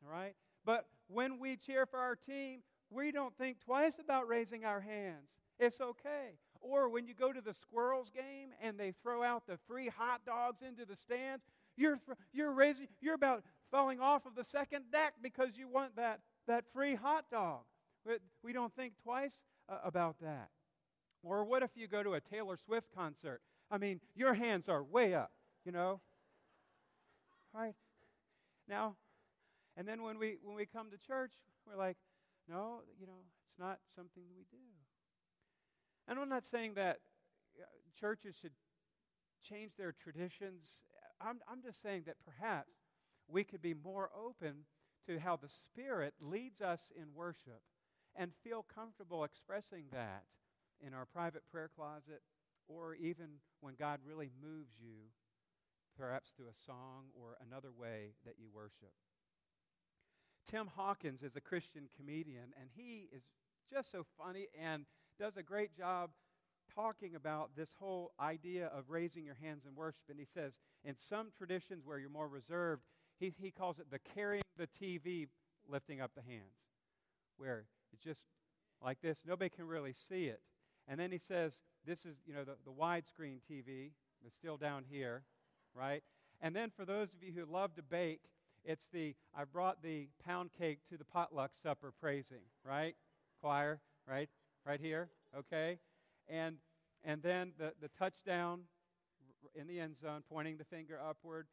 All 0.04 0.12
right? 0.12 0.34
But 0.66 0.86
when 1.08 1.40
we 1.40 1.56
cheer 1.56 1.86
for 1.86 2.00
our 2.00 2.16
team, 2.16 2.60
we 2.90 3.12
don't 3.12 3.36
think 3.38 3.60
twice 3.64 3.98
about 4.00 4.28
raising 4.28 4.66
our 4.66 4.82
hands. 4.82 5.30
It's 5.60 5.80
okay. 5.80 6.38
Or 6.60 6.90
when 6.90 7.08
you 7.08 7.14
go 7.14 7.32
to 7.32 7.42
the 7.42 7.54
squirrels 7.54 8.12
game 8.12 8.50
and 8.62 8.78
they 8.78 8.94
throw 9.04 9.24
out 9.24 9.48
the 9.48 9.58
free 9.68 9.90
hot 9.90 10.22
dogs 10.26 10.62
into 10.68 10.86
the 10.86 10.96
stands, 10.96 11.46
you're, 11.78 12.00
you're, 12.34 12.52
raising, 12.52 12.88
you're 13.00 13.16
about 13.16 13.44
falling 13.72 14.00
off 14.00 14.26
of 14.26 14.36
the 14.36 14.44
second 14.44 14.86
deck 14.92 15.14
because 15.22 15.52
you 15.56 15.68
want 15.68 15.96
that, 15.96 16.20
that 16.48 16.66
free 16.74 16.96
hot 16.96 17.26
dog. 17.32 17.62
We 18.44 18.52
don't 18.52 18.76
think 18.76 18.94
twice 19.04 19.44
about 19.84 20.18
that. 20.22 20.50
Or 21.24 21.44
what 21.44 21.64
if 21.64 21.72
you 21.76 21.88
go 21.88 22.04
to 22.04 22.14
a 22.14 22.22
Taylor 22.22 22.58
Swift 22.58 22.88
concert? 22.96 23.42
I 23.70 23.78
mean, 23.78 24.02
your 24.16 24.34
hands 24.34 24.68
are 24.68 24.84
way 24.84 25.14
up, 25.14 25.32
you 25.66 25.72
know? 25.72 26.02
Right? 27.54 27.76
Now, 28.68 28.96
and 29.78 29.88
then 29.88 30.04
when 30.04 30.18
we 30.18 30.38
when 30.44 30.56
we 30.56 30.66
come 30.66 30.90
to 30.92 30.98
church, 30.98 31.34
we're 31.66 31.78
like, 31.78 31.98
no, 32.50 32.82
you 33.00 33.06
know, 33.08 33.20
it's 33.24 33.60
not 33.60 33.80
something 33.96 34.24
we 34.36 34.46
do. 34.52 34.58
And 36.08 36.20
I'm 36.20 36.30
not 36.30 36.46
saying 36.46 36.74
that 36.76 36.98
uh, 37.60 37.66
churches 38.00 38.36
should 38.42 38.52
change 39.48 39.72
their 39.78 39.92
traditions. 39.92 40.64
I'm, 41.20 41.40
I'm 41.50 41.62
just 41.62 41.82
saying 41.82 42.04
that 42.08 42.16
perhaps 42.26 42.72
we 43.28 43.44
could 43.44 43.62
be 43.62 43.74
more 43.74 44.10
open 44.18 44.66
to 45.08 45.20
how 45.20 45.36
the 45.36 45.50
Spirit 45.50 46.14
leads 46.20 46.62
us 46.62 46.92
in 46.96 47.14
worship 47.14 47.62
and 48.16 48.32
feel 48.44 48.66
comfortable 48.74 49.24
expressing 49.24 49.86
that 49.92 50.24
in 50.86 50.94
our 50.94 51.06
private 51.06 51.44
prayer 51.52 51.70
closet 51.74 52.22
or 52.68 52.96
even 52.96 53.40
when 53.60 53.76
God 53.76 54.00
really 54.06 54.32
moves 54.42 54.74
you, 54.82 55.10
perhaps 55.98 56.32
through 56.32 56.48
a 56.48 56.66
song 56.66 57.06
or 57.14 57.38
another 57.46 57.72
way 57.72 58.14
that 58.26 58.36
you 58.40 58.48
worship. 58.54 58.94
Tim 60.50 60.68
Hawkins 60.76 61.22
is 61.22 61.36
a 61.36 61.42
Christian 61.42 61.90
comedian, 61.96 62.54
and 62.60 62.70
he 62.76 63.10
is 63.16 63.24
just 63.72 63.92
so 63.92 64.06
funny 64.18 64.48
and 64.60 64.86
does 65.20 65.38
a 65.38 65.44
great 65.44 65.76
job 65.78 66.10
talking 66.74 67.16
about 67.16 67.52
this 67.56 67.70
whole 67.80 68.12
idea 68.20 68.68
of 68.68 68.90
raising 68.90 69.26
your 69.26 69.38
hands 69.42 69.66
in 69.68 69.76
worship. 69.76 70.04
And 70.10 70.18
he 70.18 70.26
says, 70.26 70.60
in 70.84 70.96
some 70.96 71.28
traditions 71.38 71.86
where 71.86 72.00
you're 72.00 72.10
more 72.10 72.28
reserved, 72.28 72.84
he, 73.20 73.34
he 73.40 73.52
calls 73.52 73.80
it 73.80 73.92
the 73.92 74.00
carrying 74.00 74.44
the 74.58 74.68
TV, 74.68 75.28
lifting 75.68 76.02
up 76.02 76.12
the 76.16 76.22
hands, 76.22 76.56
where 77.38 77.66
it's 77.94 78.04
just 78.04 78.22
like 78.84 79.02
this. 79.02 79.20
Nobody 79.26 79.50
can 79.50 79.68
really 79.68 79.94
see 80.10 80.26
it. 80.26 80.42
And 80.88 81.00
then 81.00 81.12
he 81.12 81.18
says, 81.20 81.54
this 81.86 82.06
is, 82.06 82.18
you 82.26 82.34
know, 82.34 82.44
the, 82.44 82.56
the 82.66 82.72
widescreen 82.72 83.38
TV, 83.50 83.92
it's 84.26 84.36
still 84.36 84.58
down 84.58 84.84
here, 84.90 85.24
right? 85.74 86.04
And 86.42 86.56
then 86.56 86.72
for 86.76 86.86
those 86.86 87.14
of 87.14 87.24
you 87.24 87.32
who 87.32 87.46
love 87.52 87.76
to 87.76 87.84
bake, 87.84 88.22
it's 88.64 88.86
the, 88.92 89.16
I 89.36 89.44
brought 89.46 89.82
the 89.82 90.08
pound 90.26 90.52
cake 90.58 90.80
to 90.90 90.98
the 90.98 91.06
potluck 91.06 91.52
supper 91.62 91.92
praising, 92.00 92.42
right? 92.64 92.96
Choir, 93.40 93.80
right? 94.08 94.30
right 94.66 94.80
here, 94.80 95.10
okay? 95.38 95.80
And, 96.28 96.58
and 97.04 97.22
then 97.22 97.54
the, 97.58 97.74
the 97.82 97.90
touchdown 97.90 98.62
in 99.56 99.68
the 99.68 99.80
end 99.80 99.96
zone, 100.00 100.24
pointing 100.30 100.58
the 100.58 100.64
finger 100.64 101.00
upward. 101.00 101.48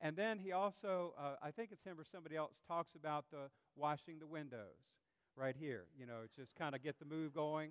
And 0.00 0.16
then 0.16 0.38
he 0.38 0.52
also, 0.52 1.14
uh, 1.18 1.34
I 1.42 1.50
think 1.50 1.70
it's 1.72 1.84
him 1.84 1.98
or 1.98 2.04
somebody 2.10 2.36
else, 2.36 2.58
talks 2.66 2.94
about 2.94 3.26
the 3.30 3.50
washing 3.76 4.18
the 4.18 4.26
windows 4.26 4.94
right 5.36 5.56
here. 5.58 5.84
You 5.98 6.06
know, 6.06 6.20
just 6.36 6.54
kind 6.54 6.74
of 6.74 6.82
get 6.82 6.98
the 6.98 7.04
move 7.04 7.34
going. 7.34 7.70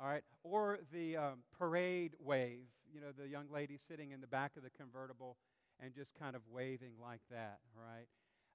All 0.00 0.08
right. 0.08 0.24
Or 0.42 0.78
the 0.92 1.16
um, 1.16 1.38
parade 1.56 2.14
wave, 2.18 2.66
you 2.92 3.00
know, 3.00 3.12
the 3.16 3.28
young 3.28 3.46
lady 3.52 3.78
sitting 3.88 4.10
in 4.10 4.20
the 4.20 4.26
back 4.26 4.56
of 4.56 4.62
the 4.62 4.70
convertible 4.70 5.36
and 5.80 5.94
just 5.94 6.14
kind 6.14 6.34
of 6.36 6.42
waving 6.50 6.92
like 7.00 7.20
that. 7.30 7.58
Right. 7.76 8.06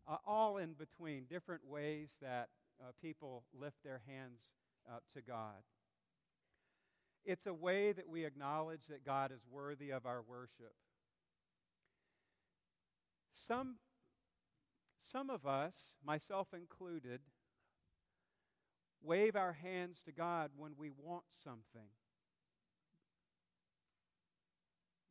Uh, 0.07 0.17
all 0.25 0.57
in 0.57 0.73
between, 0.73 1.25
different 1.29 1.65
ways 1.65 2.09
that 2.21 2.49
uh, 2.81 2.91
people 3.01 3.43
lift 3.53 3.77
their 3.83 4.01
hands 4.07 4.41
uh, 4.89 4.99
to 5.13 5.21
God. 5.21 5.63
It's 7.25 7.45
a 7.45 7.53
way 7.53 7.91
that 7.91 8.07
we 8.07 8.25
acknowledge 8.25 8.87
that 8.87 9.05
God 9.05 9.31
is 9.31 9.41
worthy 9.51 9.91
of 9.91 10.05
our 10.05 10.21
worship. 10.21 10.73
Some, 13.35 13.75
some 15.11 15.29
of 15.29 15.45
us, 15.45 15.75
myself 16.05 16.47
included, 16.53 17.19
wave 19.03 19.35
our 19.35 19.53
hands 19.53 19.99
to 20.05 20.11
God 20.11 20.51
when 20.57 20.71
we 20.77 20.89
want 20.89 21.23
something. 21.43 21.89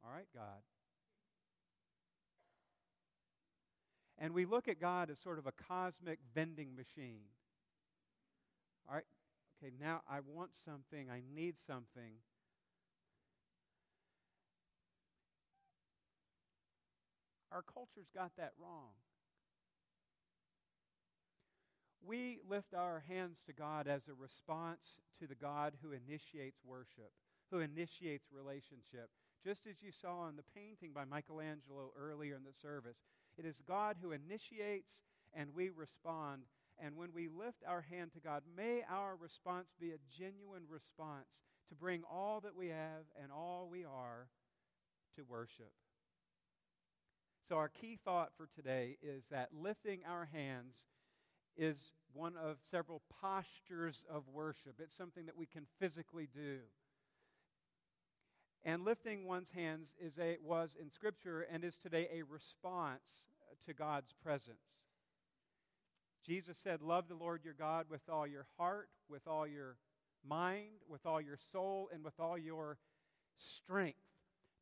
All 0.04 0.12
right, 0.12 0.28
God. 0.34 0.62
And 4.18 4.34
we 4.34 4.46
look 4.46 4.68
at 4.68 4.80
God 4.80 5.10
as 5.10 5.18
sort 5.18 5.38
of 5.38 5.46
a 5.46 5.52
cosmic 5.52 6.18
vending 6.34 6.74
machine. 6.74 7.26
All 8.88 8.96
right, 8.96 9.04
okay, 9.62 9.72
now 9.80 10.02
I 10.10 10.20
want 10.26 10.50
something, 10.64 11.08
I 11.10 11.22
need 11.34 11.54
something. 11.66 12.14
Our 17.52 17.62
culture's 17.62 18.08
got 18.14 18.32
that 18.36 18.52
wrong. 18.60 18.90
We 22.06 22.40
lift 22.48 22.74
our 22.74 23.04
hands 23.08 23.38
to 23.46 23.52
God 23.52 23.86
as 23.88 24.08
a 24.08 24.14
response 24.14 24.98
to 25.20 25.26
the 25.26 25.34
God 25.34 25.74
who 25.82 25.92
initiates 25.92 26.60
worship, 26.64 27.12
who 27.50 27.58
initiates 27.60 28.26
relationship. 28.32 29.10
Just 29.44 29.66
as 29.66 29.82
you 29.82 29.90
saw 29.92 30.28
in 30.28 30.36
the 30.36 30.44
painting 30.54 30.92
by 30.94 31.04
Michelangelo 31.04 31.92
earlier 31.96 32.36
in 32.36 32.44
the 32.44 32.52
service, 32.62 33.02
it 33.36 33.44
is 33.44 33.62
God 33.66 33.96
who 34.00 34.12
initiates 34.12 34.90
and 35.34 35.54
we 35.54 35.70
respond 35.70 36.42
And 36.80 36.96
when 36.96 37.12
we 37.12 37.28
lift 37.28 37.64
our 37.66 37.82
hand 37.82 38.12
to 38.12 38.20
God, 38.20 38.42
may 38.56 38.82
our 38.88 39.16
response 39.16 39.68
be 39.80 39.90
a 39.90 39.98
genuine 40.16 40.62
response 40.68 41.40
to 41.68 41.74
bring 41.74 42.02
all 42.10 42.40
that 42.40 42.54
we 42.54 42.68
have 42.68 43.04
and 43.20 43.32
all 43.32 43.68
we 43.70 43.84
are 43.84 44.28
to 45.16 45.24
worship. 45.24 45.72
So, 47.48 47.56
our 47.56 47.68
key 47.68 47.98
thought 48.04 48.30
for 48.36 48.48
today 48.54 48.96
is 49.02 49.24
that 49.30 49.48
lifting 49.52 50.00
our 50.08 50.26
hands 50.26 50.76
is 51.58 51.76
one 52.14 52.34
of 52.36 52.56
several 52.70 53.02
postures 53.20 54.04
of 54.10 54.22
worship. 54.32 54.76
It's 54.78 54.96
something 54.96 55.26
that 55.26 55.36
we 55.36 55.46
can 55.46 55.66
physically 55.78 56.28
do. 56.32 56.58
And 58.64 58.84
lifting 58.84 59.26
one's 59.26 59.50
hands 59.50 59.88
is 60.00 60.18
a, 60.18 60.36
was 60.42 60.70
in 60.80 60.90
Scripture 60.90 61.46
and 61.50 61.64
is 61.64 61.76
today 61.76 62.08
a 62.12 62.22
response 62.22 63.28
to 63.66 63.74
God's 63.74 64.14
presence. 64.22 64.76
Jesus 66.26 66.58
said, 66.62 66.82
Love 66.82 67.08
the 67.08 67.14
Lord 67.14 67.44
your 67.44 67.54
God 67.54 67.86
with 67.88 68.02
all 68.08 68.26
your 68.26 68.46
heart, 68.58 68.88
with 69.08 69.26
all 69.26 69.46
your 69.46 69.76
mind, 70.26 70.82
with 70.88 71.06
all 71.06 71.20
your 71.20 71.38
soul, 71.52 71.88
and 71.92 72.04
with 72.04 72.18
all 72.18 72.36
your 72.36 72.78
strength. 73.36 73.98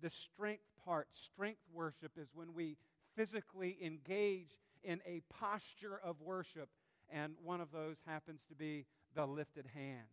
The 0.03 0.11
strength 0.11 0.65
part, 0.85 1.09
strength 1.13 1.63
worship, 1.73 2.13
is 2.17 2.29
when 2.35 2.55
we 2.55 2.77
physically 3.17 3.79
engage 3.83 4.59
in 4.85 5.01
a 5.07 5.23
posture 5.31 5.99
of 6.05 6.21
worship, 6.21 6.69
and 7.13 7.35
one 7.43 7.61
of 7.61 7.73
those 7.73 7.99
happens 8.07 8.43
to 8.49 8.55
be 8.55 8.87
the 9.15 9.27
lifted 9.27 9.67
hands. 9.75 10.07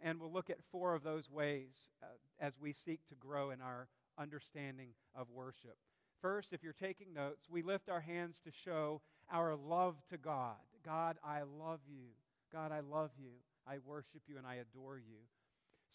And 0.00 0.20
we'll 0.20 0.32
look 0.32 0.50
at 0.50 0.58
four 0.70 0.94
of 0.94 1.02
those 1.02 1.30
ways 1.30 1.72
uh, 2.02 2.06
as 2.40 2.54
we 2.60 2.72
seek 2.72 3.00
to 3.08 3.14
grow 3.14 3.50
in 3.50 3.60
our 3.60 3.88
understanding 4.18 4.90
of 5.14 5.30
worship. 5.30 5.76
First, 6.20 6.52
if 6.52 6.62
you're 6.62 6.72
taking 6.72 7.12
notes, 7.12 7.46
we 7.50 7.62
lift 7.62 7.88
our 7.88 8.00
hands 8.00 8.40
to 8.44 8.50
show 8.50 9.00
our 9.30 9.54
love 9.54 9.96
to 10.10 10.18
God. 10.18 10.56
God, 10.84 11.16
I 11.24 11.42
love 11.42 11.80
you. 11.86 12.08
God, 12.52 12.72
I 12.72 12.80
love 12.80 13.10
you. 13.18 13.30
I 13.66 13.78
worship 13.84 14.22
you 14.26 14.36
and 14.38 14.46
I 14.46 14.56
adore 14.56 14.98
you. 14.98 15.20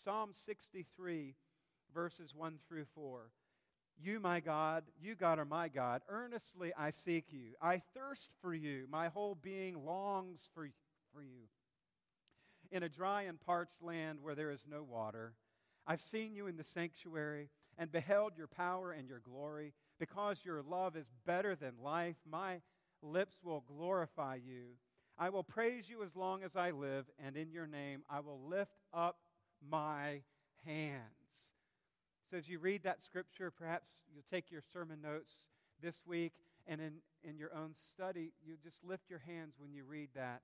Psalm 0.03 0.31
63, 0.45 1.35
verses 1.93 2.33
1 2.35 2.59
through 2.67 2.85
4. 2.95 3.31
You, 4.01 4.19
my 4.19 4.39
God, 4.39 4.83
you, 5.01 5.15
God, 5.15 5.39
are 5.39 5.45
my 5.45 5.67
God. 5.67 6.01
Earnestly 6.07 6.71
I 6.77 6.91
seek 6.91 7.25
you. 7.31 7.55
I 7.61 7.81
thirst 7.93 8.29
for 8.41 8.53
you. 8.53 8.85
My 8.89 9.09
whole 9.09 9.35
being 9.35 9.85
longs 9.85 10.47
for, 10.53 10.69
for 11.13 11.21
you. 11.21 11.47
In 12.71 12.83
a 12.83 12.89
dry 12.89 13.23
and 13.23 13.39
parched 13.41 13.81
land 13.81 14.19
where 14.21 14.35
there 14.35 14.51
is 14.51 14.63
no 14.69 14.83
water, 14.83 15.33
I've 15.85 16.01
seen 16.01 16.33
you 16.33 16.47
in 16.47 16.55
the 16.55 16.63
sanctuary 16.63 17.49
and 17.77 17.91
beheld 17.91 18.33
your 18.37 18.47
power 18.47 18.91
and 18.91 19.07
your 19.07 19.19
glory. 19.19 19.73
Because 19.99 20.45
your 20.45 20.61
love 20.61 20.95
is 20.95 21.11
better 21.25 21.55
than 21.55 21.73
life, 21.83 22.15
my 22.29 22.61
lips 23.01 23.37
will 23.43 23.65
glorify 23.67 24.35
you. 24.35 24.75
I 25.17 25.29
will 25.29 25.43
praise 25.43 25.89
you 25.89 26.03
as 26.03 26.15
long 26.15 26.43
as 26.43 26.55
I 26.55 26.71
live, 26.71 27.05
and 27.25 27.35
in 27.35 27.51
your 27.51 27.67
name 27.67 28.03
I 28.09 28.21
will 28.21 28.39
lift 28.47 28.79
up 28.93 29.17
my 29.69 30.21
hands. 30.65 31.18
So, 32.29 32.37
as 32.37 32.47
you 32.47 32.59
read 32.59 32.83
that 32.83 33.01
scripture, 33.01 33.49
perhaps 33.49 33.87
you'll 34.13 34.23
take 34.31 34.51
your 34.51 34.61
sermon 34.71 34.99
notes 35.01 35.31
this 35.81 36.03
week, 36.05 36.33
and 36.67 36.79
in, 36.79 36.93
in 37.23 37.39
your 37.39 37.51
own 37.55 37.73
study, 37.91 38.33
you 38.45 38.55
just 38.63 38.83
lift 38.83 39.09
your 39.09 39.21
hands 39.25 39.55
when 39.57 39.73
you 39.73 39.83
read 39.83 40.09
that 40.13 40.41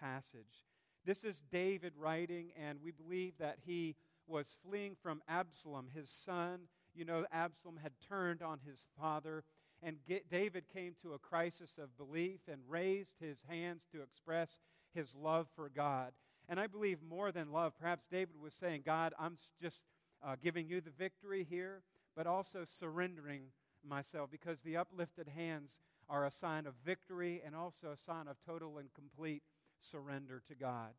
passage. 0.00 0.66
This 1.06 1.22
is 1.22 1.40
David 1.52 1.92
writing, 1.96 2.48
and 2.60 2.80
we 2.82 2.90
believe 2.90 3.34
that 3.38 3.58
he 3.64 3.94
was 4.26 4.56
fleeing 4.66 4.96
from 5.00 5.22
Absalom, 5.28 5.86
his 5.94 6.10
son. 6.10 6.62
You 6.96 7.04
know, 7.04 7.24
Absalom 7.30 7.76
had 7.80 7.92
turned 8.08 8.42
on 8.42 8.58
his 8.66 8.84
father 8.98 9.44
and 9.84 9.98
get, 10.08 10.28
David 10.30 10.64
came 10.74 10.96
to 11.02 11.12
a 11.12 11.18
crisis 11.18 11.76
of 11.80 11.96
belief 11.96 12.40
and 12.50 12.60
raised 12.68 13.14
his 13.20 13.38
hands 13.48 13.82
to 13.92 14.02
express 14.02 14.58
his 14.94 15.14
love 15.14 15.46
for 15.54 15.68
God. 15.68 16.10
And 16.48 16.58
I 16.58 16.66
believe 16.66 16.98
more 17.08 17.30
than 17.30 17.52
love, 17.52 17.74
perhaps 17.78 18.04
David 18.10 18.34
was 18.42 18.52
saying, 18.52 18.82
God, 18.84 19.14
I'm 19.16 19.36
just 19.62 19.80
uh, 20.24 20.36
giving 20.42 20.68
you 20.68 20.80
the 20.80 20.90
victory 20.90 21.46
here, 21.48 21.82
but 22.16 22.26
also 22.26 22.64
surrendering 22.64 23.42
myself 23.86 24.30
because 24.30 24.60
the 24.60 24.76
uplifted 24.76 25.28
hands 25.28 25.80
are 26.08 26.26
a 26.26 26.30
sign 26.30 26.66
of 26.66 26.74
victory 26.84 27.40
and 27.44 27.54
also 27.54 27.92
a 27.92 27.96
sign 27.96 28.28
of 28.28 28.36
total 28.44 28.78
and 28.78 28.92
complete 28.94 29.42
surrender 29.80 30.42
to 30.48 30.54
God. 30.54 30.90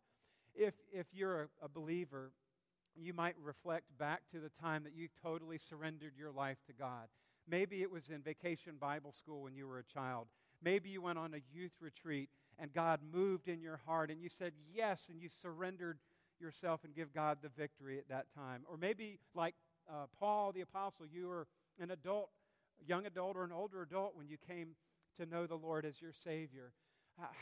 If, 0.55 0.73
if 0.91 1.07
you're 1.13 1.43
a, 1.43 1.65
a 1.65 1.69
believer, 1.69 2.31
you 2.95 3.13
might 3.13 3.35
reflect 3.41 3.85
back 3.97 4.21
to 4.31 4.39
the 4.39 4.51
time 4.61 4.83
that 4.83 4.95
you 4.95 5.07
totally 5.21 5.57
surrendered 5.57 6.13
your 6.17 6.31
life 6.31 6.57
to 6.67 6.73
God. 6.73 7.07
Maybe 7.47 7.81
it 7.81 7.91
was 7.91 8.09
in 8.09 8.21
vacation 8.21 8.73
Bible 8.79 9.13
school 9.13 9.43
when 9.43 9.55
you 9.55 9.67
were 9.67 9.79
a 9.79 9.83
child. 9.83 10.27
Maybe 10.63 10.89
you 10.89 11.01
went 11.01 11.19
on 11.19 11.33
a 11.33 11.57
youth 11.57 11.73
retreat 11.81 12.29
and 12.59 12.73
God 12.73 12.99
moved 13.11 13.47
in 13.47 13.61
your 13.61 13.79
heart 13.85 14.11
and 14.11 14.21
you 14.21 14.29
said 14.29 14.53
yes 14.73 15.07
and 15.09 15.21
you 15.21 15.29
surrendered 15.41 15.97
yourself 16.41 16.81
and 16.83 16.95
give 16.95 17.13
God 17.13 17.37
the 17.41 17.49
victory 17.49 17.97
at 17.97 18.09
that 18.09 18.25
time. 18.35 18.63
Or 18.69 18.77
maybe, 18.77 19.19
like 19.35 19.55
uh, 19.89 20.05
Paul 20.19 20.51
the 20.51 20.61
Apostle, 20.61 21.05
you 21.11 21.27
were 21.27 21.47
an 21.79 21.91
adult, 21.91 22.29
young 22.85 23.05
adult, 23.05 23.37
or 23.37 23.43
an 23.43 23.51
older 23.51 23.81
adult 23.81 24.15
when 24.15 24.27
you 24.27 24.37
came 24.47 24.75
to 25.19 25.25
know 25.25 25.45
the 25.45 25.55
Lord 25.55 25.85
as 25.85 26.01
your 26.01 26.13
Savior. 26.23 26.71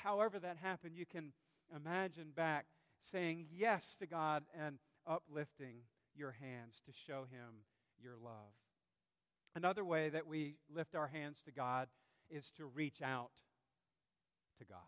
However, 0.03 0.39
that 0.39 0.57
happened, 0.57 0.95
you 0.95 1.05
can 1.05 1.31
imagine 1.75 2.31
back 2.35 2.65
saying 3.12 3.45
yes 3.51 3.95
to 3.99 4.05
God 4.05 4.43
and 4.59 4.77
uplifting 5.07 5.77
your 6.15 6.31
hands 6.31 6.81
to 6.85 6.91
show 7.07 7.25
Him 7.31 7.63
your 8.01 8.15
love. 8.21 8.53
Another 9.55 9.85
way 9.85 10.09
that 10.09 10.27
we 10.27 10.55
lift 10.73 10.95
our 10.95 11.07
hands 11.07 11.38
to 11.45 11.51
God 11.51 11.88
is 12.29 12.51
to 12.57 12.65
reach 12.65 13.01
out 13.01 13.29
to 14.59 14.65
God. 14.65 14.79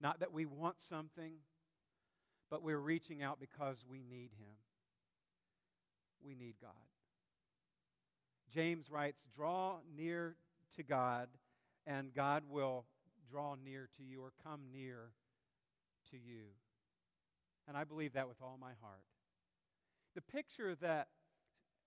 Not 0.00 0.20
that 0.20 0.32
we 0.32 0.46
want 0.46 0.76
something, 0.88 1.32
but 2.50 2.62
we're 2.62 2.78
reaching 2.78 3.22
out 3.22 3.40
because 3.40 3.84
we 3.88 3.98
need 3.98 4.30
Him. 4.38 4.56
We 6.24 6.34
need 6.34 6.54
God. 6.60 6.72
James 8.52 8.90
writes, 8.90 9.22
Draw 9.34 9.78
near 9.96 10.36
to 10.76 10.82
God, 10.82 11.28
and 11.86 12.14
God 12.14 12.44
will 12.48 12.86
draw 13.30 13.56
near 13.62 13.88
to 13.96 14.02
you 14.02 14.22
or 14.22 14.32
come 14.42 14.60
near 14.72 15.10
to 16.10 16.16
you. 16.16 16.44
And 17.66 17.76
I 17.76 17.84
believe 17.84 18.14
that 18.14 18.28
with 18.28 18.40
all 18.40 18.58
my 18.60 18.72
heart. 18.80 19.04
The 20.14 20.22
picture 20.22 20.74
that 20.76 21.08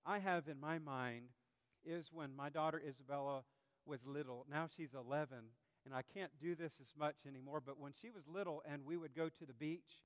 I 0.06 0.20
have 0.20 0.48
in 0.48 0.60
my 0.60 0.78
mind 0.78 1.26
is 1.84 2.10
when 2.14 2.36
my 2.36 2.50
daughter 2.50 2.82
Isabella 2.88 3.44
was 3.86 4.06
little. 4.06 4.46
Now 4.50 4.68
she's 4.76 4.94
11, 4.94 5.38
and 5.86 5.94
I 5.94 6.02
can't 6.14 6.32
do 6.42 6.56
this 6.56 6.74
as 6.82 6.94
much 6.98 7.16
anymore, 7.28 7.62
but 7.66 7.80
when 7.80 7.94
she 8.02 8.10
was 8.10 8.24
little 8.28 8.62
and 8.70 8.86
we 8.86 8.98
would 8.98 9.16
go 9.16 9.30
to 9.30 9.46
the 9.46 9.54
beach, 9.54 10.04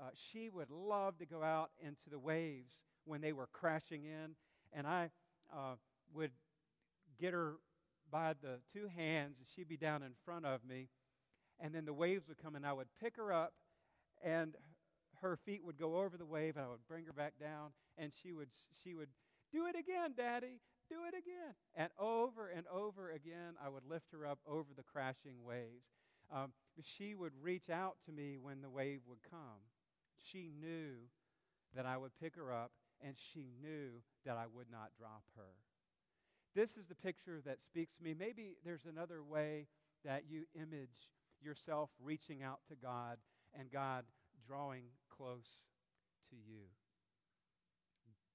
uh, 0.00 0.10
she 0.14 0.48
would 0.48 0.70
love 0.70 1.18
to 1.18 1.26
go 1.26 1.42
out 1.42 1.70
into 1.80 2.10
the 2.10 2.18
waves 2.18 2.74
when 3.04 3.20
they 3.20 3.32
were 3.32 3.48
crashing 3.52 4.04
in, 4.04 4.34
and 4.72 4.86
I 4.86 5.10
uh, 5.52 5.76
would 6.14 6.32
get 7.18 7.32
her 7.32 7.54
by 8.10 8.34
the 8.42 8.58
two 8.72 8.88
hands, 8.94 9.36
and 9.38 9.46
she'd 9.54 9.68
be 9.68 9.76
down 9.76 10.02
in 10.02 10.12
front 10.24 10.44
of 10.44 10.64
me, 10.64 10.88
and 11.58 11.74
then 11.74 11.84
the 11.84 11.94
waves 11.94 12.28
would 12.28 12.38
come, 12.38 12.54
and 12.54 12.66
I 12.66 12.72
would 12.72 12.88
pick 13.00 13.16
her 13.16 13.32
up, 13.32 13.54
and 14.22 14.54
her 15.20 15.36
feet 15.36 15.64
would 15.64 15.78
go 15.78 15.98
over 15.98 16.16
the 16.16 16.26
wave, 16.26 16.56
and 16.56 16.64
I 16.64 16.68
would 16.68 16.86
bring 16.88 17.06
her 17.06 17.12
back 17.12 17.34
down, 17.40 17.70
and 17.96 18.12
she 18.22 18.32
would, 18.32 18.48
she 18.84 18.94
would, 18.94 19.08
do 19.52 19.66
it 19.66 19.76
again, 19.78 20.14
Daddy, 20.16 20.60
do 20.88 20.96
it 21.06 21.14
again. 21.16 21.54
And 21.74 21.90
over 21.98 22.48
and 22.48 22.66
over 22.68 23.10
again, 23.10 23.54
I 23.64 23.68
would 23.68 23.84
lift 23.88 24.12
her 24.12 24.26
up 24.26 24.38
over 24.46 24.68
the 24.76 24.82
crashing 24.82 25.44
waves. 25.44 25.86
Um, 26.34 26.52
she 26.82 27.14
would 27.14 27.32
reach 27.40 27.70
out 27.70 27.96
to 28.06 28.12
me 28.12 28.36
when 28.40 28.60
the 28.60 28.70
wave 28.70 29.00
would 29.06 29.22
come. 29.30 29.62
She 30.30 30.50
knew 30.60 30.94
that 31.74 31.86
I 31.86 31.96
would 31.96 32.12
pick 32.20 32.34
her 32.36 32.52
up, 32.52 32.72
and 33.04 33.14
she 33.16 33.50
knew 33.60 34.02
that 34.24 34.36
I 34.36 34.46
would 34.52 34.70
not 34.70 34.90
drop 34.98 35.22
her. 35.36 35.54
This 36.54 36.76
is 36.76 36.86
the 36.86 36.94
picture 36.94 37.42
that 37.44 37.62
speaks 37.62 37.94
to 37.96 38.02
me. 38.02 38.14
Maybe 38.18 38.56
there's 38.64 38.86
another 38.86 39.22
way 39.22 39.66
that 40.04 40.24
you 40.28 40.44
image 40.54 41.10
yourself 41.42 41.90
reaching 42.02 42.42
out 42.42 42.60
to 42.68 42.74
God 42.74 43.18
and 43.58 43.70
God 43.70 44.04
drawing 44.46 44.84
close 45.10 45.66
to 46.30 46.36
you. 46.36 46.64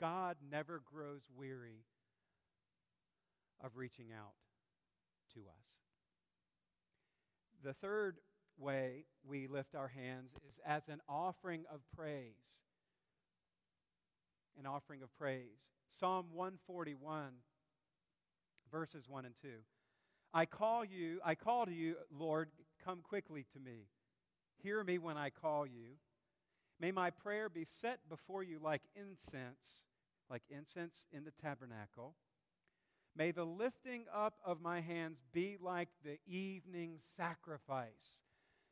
God 0.01 0.37
never 0.51 0.81
grows 0.91 1.21
weary 1.37 1.85
of 3.63 3.77
reaching 3.77 4.07
out 4.11 4.33
to 5.35 5.41
us. 5.41 5.67
The 7.63 7.73
third 7.73 8.17
way 8.57 9.05
we 9.23 9.45
lift 9.45 9.75
our 9.75 9.89
hands 9.89 10.31
is 10.49 10.59
as 10.65 10.87
an 10.87 11.01
offering 11.07 11.65
of 11.71 11.81
praise. 11.95 12.63
An 14.59 14.65
offering 14.65 15.03
of 15.03 15.15
praise. 15.19 15.67
Psalm 15.99 16.25
141, 16.33 17.25
verses 18.71 19.07
1 19.07 19.25
and 19.25 19.35
2. 19.39 19.49
I 20.33 20.47
call 20.47 20.83
you, 20.83 21.19
I 21.23 21.35
call 21.35 21.67
to 21.67 21.71
you, 21.71 21.97
Lord, 22.11 22.49
come 22.83 23.01
quickly 23.03 23.45
to 23.53 23.59
me. 23.59 23.85
Hear 24.63 24.83
me 24.83 24.97
when 24.97 25.17
I 25.17 25.29
call 25.29 25.67
you. 25.67 25.97
May 26.79 26.91
my 26.91 27.11
prayer 27.11 27.49
be 27.49 27.65
set 27.65 27.99
before 28.09 28.41
you 28.41 28.57
like 28.59 28.81
incense 28.95 29.83
like 30.31 30.43
incense 30.49 31.05
in 31.11 31.25
the 31.25 31.33
tabernacle. 31.41 32.15
May 33.15 33.31
the 33.31 33.43
lifting 33.43 34.05
up 34.13 34.35
of 34.45 34.61
my 34.61 34.79
hands 34.79 35.17
be 35.33 35.57
like 35.61 35.89
the 36.05 36.17
evening 36.25 36.99
sacrifice. 37.17 38.21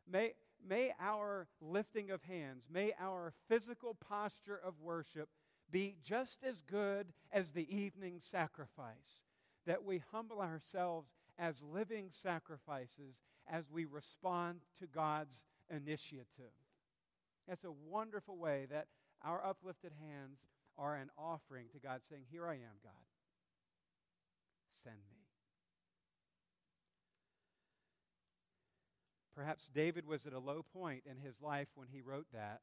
May, 0.09 0.33
may 0.65 0.93
our 0.99 1.47
lifting 1.59 2.09
of 2.11 2.23
hands, 2.23 2.63
may 2.71 2.93
our 2.99 3.33
physical 3.49 3.95
posture 3.95 4.59
of 4.63 4.79
worship 4.81 5.27
be 5.69 5.97
just 6.01 6.39
as 6.41 6.61
good 6.61 7.07
as 7.31 7.51
the 7.51 7.75
evening 7.75 8.19
sacrifice. 8.19 9.25
That 9.65 9.83
we 9.83 10.01
humble 10.11 10.39
ourselves 10.39 11.13
as 11.37 11.61
living 11.61 12.07
sacrifices 12.09 13.21
as 13.51 13.69
we 13.69 13.85
respond 13.85 14.61
to 14.79 14.87
God's 14.87 15.43
initiative. 15.69 16.25
That's 17.47 17.65
a 17.65 17.71
wonderful 17.89 18.37
way 18.37 18.67
that 18.71 18.87
our 19.23 19.45
uplifted 19.45 19.91
hands 19.99 20.39
are 20.79 20.95
an 20.95 21.09
offering 21.17 21.67
to 21.73 21.79
God, 21.79 22.01
saying, 22.09 22.23
Here 22.31 22.47
I 22.47 22.53
am, 22.53 22.79
God. 22.83 22.93
Send 24.83 24.95
me. 24.95 25.17
Perhaps 29.35 29.69
David 29.73 30.05
was 30.05 30.25
at 30.25 30.33
a 30.33 30.39
low 30.39 30.65
point 30.73 31.03
in 31.09 31.17
his 31.17 31.41
life 31.41 31.67
when 31.75 31.87
he 31.91 32.01
wrote 32.01 32.27
that. 32.33 32.61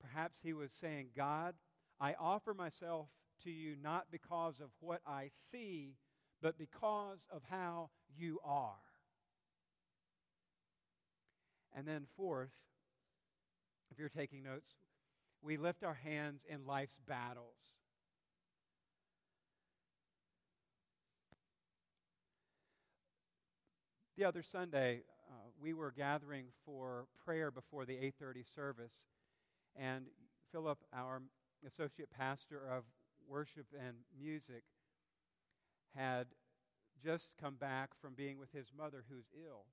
Perhaps 0.00 0.38
he 0.42 0.52
was 0.52 0.72
saying, 0.72 1.08
God, 1.16 1.54
I 2.00 2.14
offer 2.18 2.54
myself 2.54 3.08
to 3.44 3.50
you 3.50 3.74
not 3.82 4.06
because 4.10 4.60
of 4.60 4.70
what 4.80 5.00
I 5.06 5.28
see, 5.30 5.96
but 6.40 6.56
because 6.56 7.28
of 7.30 7.42
how 7.50 7.90
you 8.16 8.38
are. 8.44 8.80
And 11.76 11.86
then, 11.86 12.06
fourth, 12.16 12.50
if 13.90 13.98
you're 13.98 14.08
taking 14.08 14.42
notes, 14.42 14.76
we 15.42 15.56
lift 15.56 15.82
our 15.82 15.94
hands 15.94 16.42
in 16.48 16.66
life's 16.66 17.00
battles. 17.06 17.56
The 24.16 24.24
other 24.24 24.42
Sunday, 24.42 25.02
uh, 25.30 25.48
we 25.58 25.72
were 25.72 25.92
gathering 25.92 26.46
for 26.66 27.06
prayer 27.24 27.50
before 27.50 27.86
the 27.86 27.96
8:30 27.96 28.42
service, 28.42 29.06
and 29.74 30.10
Philip, 30.52 30.78
our 30.92 31.22
associate 31.66 32.10
pastor 32.10 32.66
of 32.68 32.84
worship 33.26 33.66
and 33.72 34.04
music, 34.18 34.64
had 35.94 36.26
just 37.02 37.30
come 37.40 37.54
back 37.56 37.94
from 37.94 38.14
being 38.14 38.38
with 38.38 38.52
his 38.52 38.72
mother 38.76 39.04
who's 39.08 39.30
ill. 39.32 39.64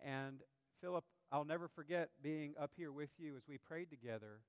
And 0.00 0.42
Philip, 0.80 1.04
I'll 1.30 1.44
never 1.44 1.68
forget 1.68 2.10
being 2.22 2.54
up 2.60 2.72
here 2.76 2.90
with 2.90 3.10
you 3.18 3.36
as 3.36 3.42
we 3.46 3.58
prayed 3.58 3.90
together. 3.90 4.40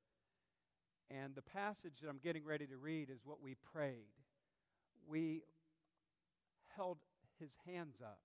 And 1.11 1.35
the 1.35 1.41
passage 1.41 1.99
that 2.01 2.09
I'm 2.09 2.19
getting 2.23 2.45
ready 2.45 2.67
to 2.67 2.77
read 2.77 3.09
is 3.09 3.19
what 3.25 3.41
we 3.41 3.55
prayed. 3.73 4.13
We 5.07 5.41
held 6.75 6.99
his 7.39 7.51
hands 7.65 7.97
up 8.01 8.19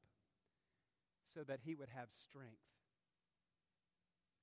so 1.34 1.42
that 1.44 1.60
he 1.64 1.74
would 1.74 1.88
have 1.88 2.08
strength. 2.20 2.58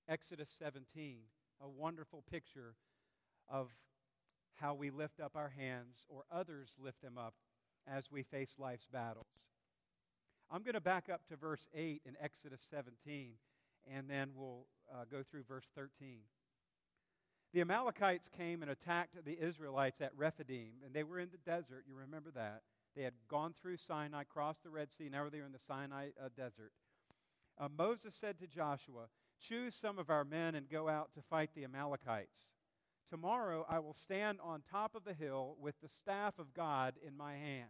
Exodus 0.09 0.53
17, 0.59 1.19
a 1.63 1.69
wonderful 1.69 2.23
picture 2.29 2.75
of 3.47 3.69
how 4.55 4.73
we 4.73 4.89
lift 4.89 5.21
up 5.21 5.35
our 5.35 5.53
hands 5.57 6.05
or 6.09 6.23
others 6.31 6.75
lift 6.83 7.01
them 7.01 7.17
up 7.17 7.35
as 7.87 8.11
we 8.11 8.23
face 8.23 8.51
life's 8.57 8.87
battles. 8.91 9.27
I'm 10.51 10.63
going 10.63 10.73
to 10.73 10.81
back 10.81 11.07
up 11.09 11.21
to 11.29 11.37
verse 11.37 11.69
8 11.73 12.01
in 12.05 12.15
Exodus 12.21 12.61
17, 12.69 13.35
and 13.89 14.09
then 14.09 14.29
we'll 14.35 14.65
uh, 14.91 15.05
go 15.09 15.23
through 15.23 15.43
verse 15.43 15.67
13. 15.75 16.19
The 17.53 17.61
Amalekites 17.61 18.29
came 18.35 18.61
and 18.61 18.71
attacked 18.71 19.23
the 19.25 19.37
Israelites 19.39 19.99
at 20.01 20.15
Rephidim, 20.15 20.83
and 20.85 20.93
they 20.93 21.03
were 21.03 21.19
in 21.19 21.29
the 21.31 21.51
desert. 21.51 21.83
You 21.87 21.95
remember 21.95 22.31
that. 22.31 22.61
They 22.95 23.03
had 23.03 23.13
gone 23.29 23.53
through 23.61 23.77
Sinai, 23.77 24.23
crossed 24.23 24.63
the 24.63 24.69
Red 24.69 24.91
Sea, 24.91 25.09
now 25.09 25.27
they 25.29 25.39
were 25.39 25.45
in 25.45 25.51
the 25.51 25.59
Sinai 25.59 26.09
uh, 26.21 26.29
desert. 26.35 26.71
Uh, 27.57 27.67
Moses 27.77 28.15
said 28.19 28.39
to 28.39 28.47
Joshua, 28.47 29.07
Choose 29.39 29.75
some 29.75 29.97
of 29.97 30.09
our 30.09 30.23
men 30.23 30.55
and 30.55 30.69
go 30.69 30.87
out 30.87 31.13
to 31.15 31.21
fight 31.21 31.49
the 31.55 31.63
Amalekites. 31.63 32.51
Tomorrow 33.09 33.65
I 33.69 33.79
will 33.79 33.93
stand 33.93 34.39
on 34.41 34.61
top 34.61 34.95
of 34.95 35.03
the 35.03 35.13
hill 35.13 35.57
with 35.59 35.75
the 35.81 35.89
staff 35.89 36.39
of 36.39 36.53
God 36.53 36.95
in 37.05 37.17
my 37.17 37.33
hands. 37.33 37.67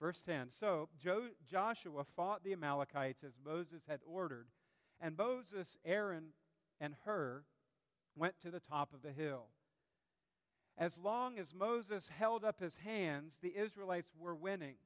Verse 0.00 0.22
10 0.22 0.48
So 0.50 0.88
jo- 0.98 1.30
Joshua 1.46 2.04
fought 2.16 2.42
the 2.42 2.52
Amalekites 2.52 3.22
as 3.22 3.34
Moses 3.44 3.82
had 3.86 4.00
ordered, 4.04 4.48
and 5.00 5.16
Moses, 5.16 5.76
Aaron, 5.84 6.28
and 6.80 6.94
Hur 7.04 7.44
went 8.16 8.34
to 8.42 8.50
the 8.50 8.60
top 8.60 8.92
of 8.92 9.02
the 9.02 9.12
hill. 9.12 9.46
As 10.76 10.98
long 10.98 11.38
as 11.38 11.54
Moses 11.54 12.08
held 12.08 12.44
up 12.44 12.60
his 12.60 12.76
hands, 12.76 13.38
the 13.42 13.56
Israelites 13.56 14.12
were 14.18 14.34
winning. 14.34 14.76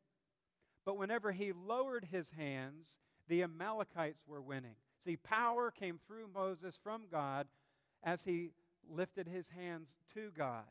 But 0.85 0.98
whenever 0.98 1.33
he 1.33 1.53
lowered 1.53 2.09
his 2.11 2.31
hands, 2.31 2.87
the 3.29 3.42
Amalekites 3.42 4.22
were 4.27 4.42
winning. 4.42 4.77
See, 5.05 5.16
power 5.16 5.70
came 5.70 5.98
through 6.07 6.29
Moses 6.35 6.79
from 6.83 7.03
God 7.11 7.46
as 8.03 8.22
he 8.24 8.50
lifted 8.90 9.29
his 9.29 9.48
hands 9.48 9.96
to 10.14 10.31
God. 10.37 10.64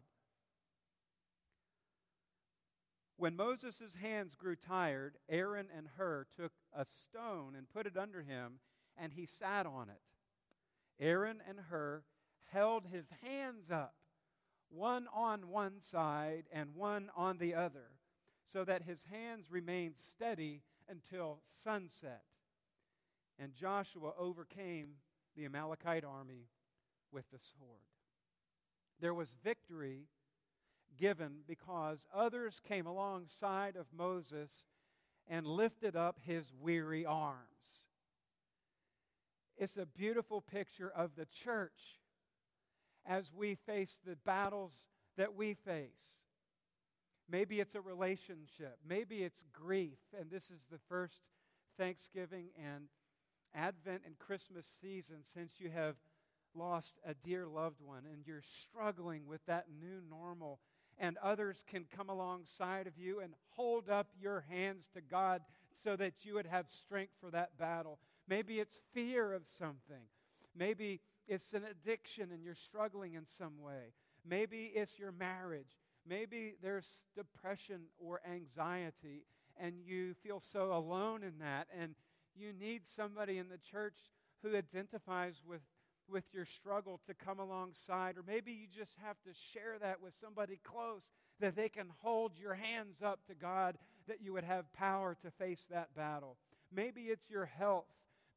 When 3.17 3.35
Moses' 3.35 3.95
hands 4.01 4.35
grew 4.35 4.55
tired, 4.55 5.15
Aaron 5.29 5.67
and 5.75 5.87
Hur 5.97 6.25
took 6.35 6.51
a 6.75 6.85
stone 6.85 7.55
and 7.55 7.69
put 7.69 7.85
it 7.87 7.97
under 7.97 8.21
him, 8.21 8.59
and 8.97 9.13
he 9.13 9.25
sat 9.25 9.65
on 9.65 9.89
it. 9.89 10.01
Aaron 10.99 11.41
and 11.47 11.59
Hur 11.69 12.03
held 12.51 12.85
his 12.85 13.11
hands 13.23 13.71
up, 13.71 13.95
one 14.69 15.07
on 15.13 15.49
one 15.49 15.79
side 15.79 16.45
and 16.51 16.75
one 16.75 17.09
on 17.15 17.37
the 17.37 17.55
other, 17.55 17.91
so 18.47 18.63
that 18.63 18.83
his 18.83 19.03
hands 19.11 19.51
remained 19.51 19.97
steady 19.97 20.61
until 20.89 21.39
sunset. 21.43 22.23
And 23.39 23.55
Joshua 23.55 24.13
overcame 24.17 24.95
the 25.35 25.45
Amalekite 25.45 26.03
army 26.03 26.49
with 27.11 27.29
the 27.31 27.39
sword. 27.39 27.79
There 28.99 29.13
was 29.13 29.35
victory 29.43 30.07
given 30.97 31.39
because 31.47 32.05
others 32.13 32.61
came 32.65 32.85
alongside 32.85 33.75
of 33.75 33.87
Moses 33.95 34.65
and 35.27 35.47
lifted 35.47 35.95
up 35.95 36.19
his 36.21 36.51
weary 36.59 37.05
arms. 37.05 37.82
It's 39.57 39.77
a 39.77 39.85
beautiful 39.85 40.41
picture 40.41 40.91
of 40.95 41.11
the 41.15 41.25
church 41.25 41.99
as 43.05 43.31
we 43.33 43.55
face 43.55 43.99
the 44.05 44.15
battles 44.25 44.73
that 45.17 45.35
we 45.35 45.53
face. 45.53 46.21
Maybe 47.29 47.59
it's 47.59 47.75
a 47.75 47.81
relationship, 47.81 48.77
maybe 48.87 49.23
it's 49.23 49.43
grief, 49.53 49.97
and 50.19 50.29
this 50.29 50.43
is 50.43 50.61
the 50.71 50.79
first 50.89 51.21
Thanksgiving 51.77 52.47
and 52.57 52.85
Advent 53.55 54.01
and 54.05 54.17
Christmas 54.19 54.65
season 54.81 55.17
since 55.21 55.53
you 55.59 55.69
have 55.69 55.95
lost 56.55 56.99
a 57.05 57.13
dear 57.13 57.47
loved 57.47 57.81
one 57.81 58.03
and 58.11 58.25
you're 58.25 58.41
struggling 58.41 59.25
with 59.27 59.45
that 59.45 59.65
new 59.79 60.01
normal, 60.09 60.59
and 60.99 61.17
others 61.23 61.63
can 61.67 61.85
come 61.95 62.09
alongside 62.09 62.87
of 62.87 62.97
you 62.97 63.19
and 63.19 63.33
hold 63.51 63.89
up 63.89 64.07
your 64.19 64.43
hands 64.49 64.85
to 64.93 65.01
God 65.01 65.41
so 65.83 65.95
that 65.95 66.13
you 66.23 66.35
would 66.35 66.45
have 66.45 66.65
strength 66.69 67.13
for 67.19 67.31
that 67.31 67.57
battle. 67.57 67.99
Maybe 68.27 68.59
it's 68.59 68.79
fear 68.93 69.33
of 69.33 69.43
something. 69.47 70.05
Maybe 70.55 71.01
it's 71.27 71.53
an 71.53 71.63
addiction 71.69 72.29
and 72.31 72.43
you're 72.43 72.55
struggling 72.55 73.13
in 73.13 73.25
some 73.25 73.59
way. 73.59 73.93
Maybe 74.27 74.71
it's 74.75 74.97
your 74.97 75.11
marriage. 75.11 75.77
Maybe 76.07 76.55
there's 76.61 77.01
depression 77.15 77.81
or 77.99 78.21
anxiety 78.29 79.25
and 79.57 79.75
you 79.85 80.13
feel 80.15 80.39
so 80.39 80.73
alone 80.73 81.23
in 81.23 81.39
that 81.39 81.67
and 81.77 81.95
you 82.35 82.53
need 82.53 82.81
somebody 82.85 83.37
in 83.37 83.49
the 83.49 83.57
church 83.57 84.11
who 84.41 84.55
identifies 84.55 85.41
with 85.45 85.61
with 86.09 86.25
your 86.33 86.45
struggle 86.45 86.99
to 87.07 87.13
come 87.13 87.39
alongside, 87.39 88.17
or 88.17 88.23
maybe 88.25 88.51
you 88.51 88.67
just 88.67 88.97
have 89.03 89.15
to 89.23 89.29
share 89.53 89.77
that 89.79 90.01
with 90.01 90.13
somebody 90.21 90.59
close 90.63 91.03
that 91.39 91.55
they 91.55 91.69
can 91.69 91.87
hold 91.99 92.33
your 92.37 92.53
hands 92.53 92.97
up 93.03 93.25
to 93.27 93.33
God, 93.33 93.77
that 94.07 94.21
you 94.21 94.33
would 94.33 94.43
have 94.43 94.71
power 94.73 95.15
to 95.23 95.31
face 95.31 95.65
that 95.71 95.95
battle. 95.95 96.37
Maybe 96.73 97.03
it's 97.03 97.29
your 97.29 97.45
health. 97.45 97.85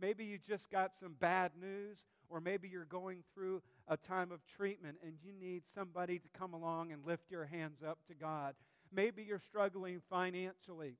Maybe 0.00 0.24
you 0.24 0.38
just 0.38 0.70
got 0.70 0.92
some 1.00 1.14
bad 1.18 1.52
news, 1.60 1.98
or 2.28 2.40
maybe 2.40 2.68
you're 2.68 2.84
going 2.84 3.22
through 3.34 3.62
a 3.88 3.96
time 3.96 4.30
of 4.32 4.40
treatment 4.56 4.96
and 5.02 5.14
you 5.22 5.32
need 5.32 5.62
somebody 5.66 6.18
to 6.18 6.28
come 6.38 6.52
along 6.52 6.92
and 6.92 7.04
lift 7.06 7.30
your 7.30 7.46
hands 7.46 7.78
up 7.86 7.98
to 8.08 8.14
God. 8.14 8.54
Maybe 8.92 9.22
you're 9.22 9.38
struggling 9.38 10.00
financially. 10.10 10.96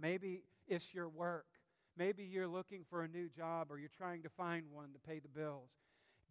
Maybe 0.00 0.42
it's 0.66 0.94
your 0.94 1.08
work. 1.08 1.46
Maybe 1.96 2.22
you're 2.24 2.48
looking 2.48 2.84
for 2.88 3.02
a 3.02 3.08
new 3.08 3.28
job 3.28 3.68
or 3.70 3.78
you're 3.78 3.88
trying 3.88 4.22
to 4.22 4.28
find 4.28 4.64
one 4.70 4.92
to 4.92 4.98
pay 5.00 5.18
the 5.18 5.28
bills. 5.28 5.76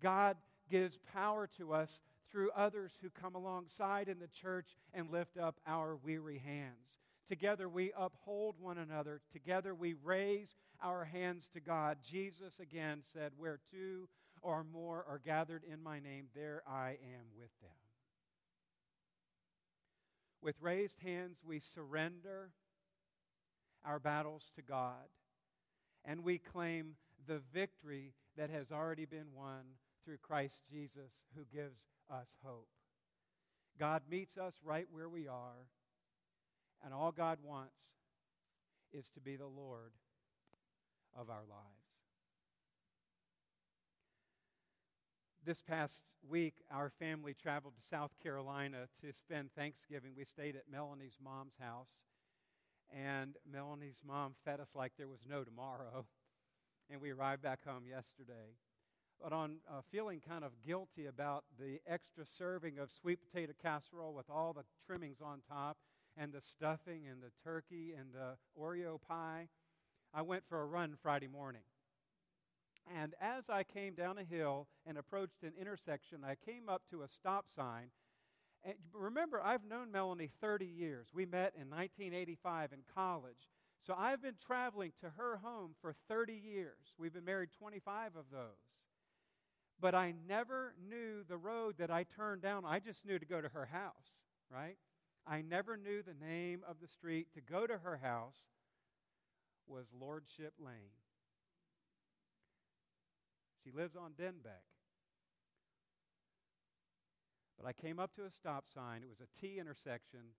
God 0.01 0.37
gives 0.69 0.97
power 1.13 1.49
to 1.57 1.73
us 1.73 1.99
through 2.31 2.51
others 2.51 2.97
who 3.01 3.09
come 3.09 3.35
alongside 3.35 4.07
in 4.07 4.19
the 4.19 4.27
church 4.27 4.77
and 4.93 5.11
lift 5.11 5.37
up 5.37 5.59
our 5.65 5.97
weary 5.97 6.37
hands. 6.37 6.99
Together 7.27 7.67
we 7.67 7.91
uphold 7.97 8.55
one 8.59 8.77
another. 8.77 9.21
Together 9.31 9.75
we 9.75 9.95
raise 10.03 10.49
our 10.81 11.03
hands 11.03 11.49
to 11.53 11.59
God. 11.59 11.97
Jesus 12.09 12.59
again 12.59 13.01
said, 13.13 13.31
Where 13.37 13.59
two 13.71 14.07
or 14.41 14.63
more 14.63 15.05
are 15.09 15.21
gathered 15.23 15.63
in 15.71 15.81
my 15.81 15.99
name, 15.99 16.27
there 16.35 16.63
I 16.67 16.89
am 16.89 17.25
with 17.37 17.51
them. 17.61 17.71
With 20.41 20.55
raised 20.61 20.99
hands, 21.01 21.39
we 21.45 21.59
surrender 21.59 22.51
our 23.83 23.99
battles 23.99 24.51
to 24.55 24.61
God 24.61 25.07
and 26.05 26.23
we 26.23 26.37
claim 26.37 26.95
the 27.27 27.41
victory 27.53 28.13
that 28.37 28.49
has 28.49 28.71
already 28.71 29.05
been 29.05 29.33
won 29.35 29.63
through 30.05 30.17
Christ 30.17 30.63
Jesus, 30.71 31.11
who 31.35 31.43
gives 31.53 31.79
us 32.09 32.27
hope. 32.43 32.69
God 33.77 34.03
meets 34.09 34.37
us 34.37 34.55
right 34.63 34.87
where 34.89 35.09
we 35.09 35.27
are, 35.27 35.67
and 36.83 36.93
all 36.93 37.11
God 37.11 37.39
wants 37.43 37.91
is 38.93 39.09
to 39.09 39.19
be 39.19 39.35
the 39.35 39.47
Lord 39.47 39.91
of 41.15 41.29
our 41.29 41.43
lives. 41.49 41.87
This 45.45 45.61
past 45.61 46.01
week, 46.29 46.55
our 46.71 46.89
family 46.99 47.33
traveled 47.33 47.75
to 47.75 47.87
South 47.89 48.11
Carolina 48.21 48.87
to 49.01 49.13
spend 49.13 49.49
Thanksgiving. 49.53 50.11
We 50.17 50.25
stayed 50.25 50.55
at 50.57 50.63
Melanie's 50.69 51.17
mom's 51.23 51.55
house, 51.59 52.05
and 52.93 53.35
Melanie's 53.49 54.01
mom 54.05 54.33
fed 54.43 54.59
us 54.59 54.75
like 54.75 54.91
there 54.97 55.07
was 55.07 55.25
no 55.27 55.43
tomorrow. 55.43 56.05
And 56.89 57.01
we 57.01 57.11
arrived 57.11 57.41
back 57.41 57.65
home 57.67 57.83
yesterday. 57.85 58.55
But 59.21 59.33
on 59.33 59.57
uh, 59.69 59.81
feeling 59.91 60.21
kind 60.25 60.45
of 60.45 60.53
guilty 60.65 61.07
about 61.07 61.43
the 61.59 61.79
extra 61.85 62.23
serving 62.25 62.79
of 62.79 62.89
sweet 62.89 63.19
potato 63.19 63.51
casserole 63.61 64.13
with 64.13 64.29
all 64.29 64.53
the 64.53 64.63
trimmings 64.85 65.19
on 65.19 65.41
top, 65.49 65.75
and 66.17 66.31
the 66.33 66.41
stuffing, 66.41 67.07
and 67.09 67.21
the 67.21 67.31
turkey, 67.43 67.93
and 67.97 68.13
the 68.13 68.37
Oreo 68.59 68.99
pie, 69.07 69.47
I 70.13 70.21
went 70.21 70.43
for 70.47 70.61
a 70.61 70.65
run 70.65 70.95
Friday 71.01 71.27
morning. 71.27 71.61
And 72.99 73.13
as 73.21 73.49
I 73.49 73.63
came 73.63 73.95
down 73.95 74.17
a 74.17 74.23
hill 74.23 74.67
and 74.85 74.97
approached 74.97 75.43
an 75.43 75.53
intersection, 75.59 76.19
I 76.25 76.35
came 76.35 76.69
up 76.69 76.83
to 76.91 77.01
a 77.03 77.07
stop 77.07 77.45
sign 77.55 77.89
and 78.63 78.75
remember, 78.93 79.41
I've 79.41 79.63
known 79.63 79.91
Melanie 79.91 80.31
30 80.41 80.65
years. 80.65 81.07
We 81.13 81.25
met 81.25 81.53
in 81.55 81.69
1985 81.69 82.73
in 82.73 82.79
college. 82.93 83.49
So 83.81 83.95
I've 83.97 84.21
been 84.21 84.35
traveling 84.45 84.91
to 85.01 85.11
her 85.11 85.37
home 85.37 85.71
for 85.81 85.95
30 86.09 86.33
years. 86.33 86.93
We've 86.97 87.13
been 87.13 87.25
married 87.25 87.49
25 87.57 88.15
of 88.15 88.25
those. 88.31 88.41
But 89.79 89.93
I 89.93 90.15
never 90.27 90.73
knew 90.89 91.23
the 91.27 91.37
road 91.37 91.75
that 91.77 91.91
I 91.91 92.03
turned 92.03 92.41
down. 92.41 92.65
I 92.65 92.79
just 92.79 93.05
knew 93.05 93.19
to 93.19 93.25
go 93.25 93.39
to 93.39 93.49
her 93.49 93.67
house, 93.67 94.15
right? 94.51 94.77
I 95.29 95.41
never 95.41 95.75
knew 95.75 96.01
the 96.01 96.25
name 96.25 96.61
of 96.67 96.77
the 96.79 96.87
street. 96.87 97.27
To 97.33 97.41
go 97.41 97.67
to 97.67 97.77
her 97.77 97.97
house 97.97 98.47
was 99.67 99.85
Lordship 99.99 100.53
Lane. 100.59 100.95
She 103.63 103.71
lives 103.71 103.95
on 103.97 104.11
Denbeck. 104.11 104.63
But 107.57 107.67
I 107.67 107.73
came 107.73 107.99
up 107.99 108.15
to 108.15 108.23
a 108.23 108.31
stop 108.31 108.65
sign. 108.73 109.01
It 109.01 109.09
was 109.09 109.19
a 109.19 109.41
T 109.41 109.59
intersection, 109.59 110.35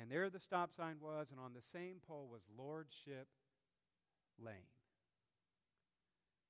and 0.00 0.10
there 0.10 0.30
the 0.30 0.38
stop 0.38 0.72
sign 0.72 0.96
was, 1.00 1.30
and 1.30 1.40
on 1.40 1.52
the 1.52 1.62
same 1.72 1.96
pole 2.06 2.28
was 2.30 2.42
Lordship 2.56 3.26
Lane. 4.42 4.54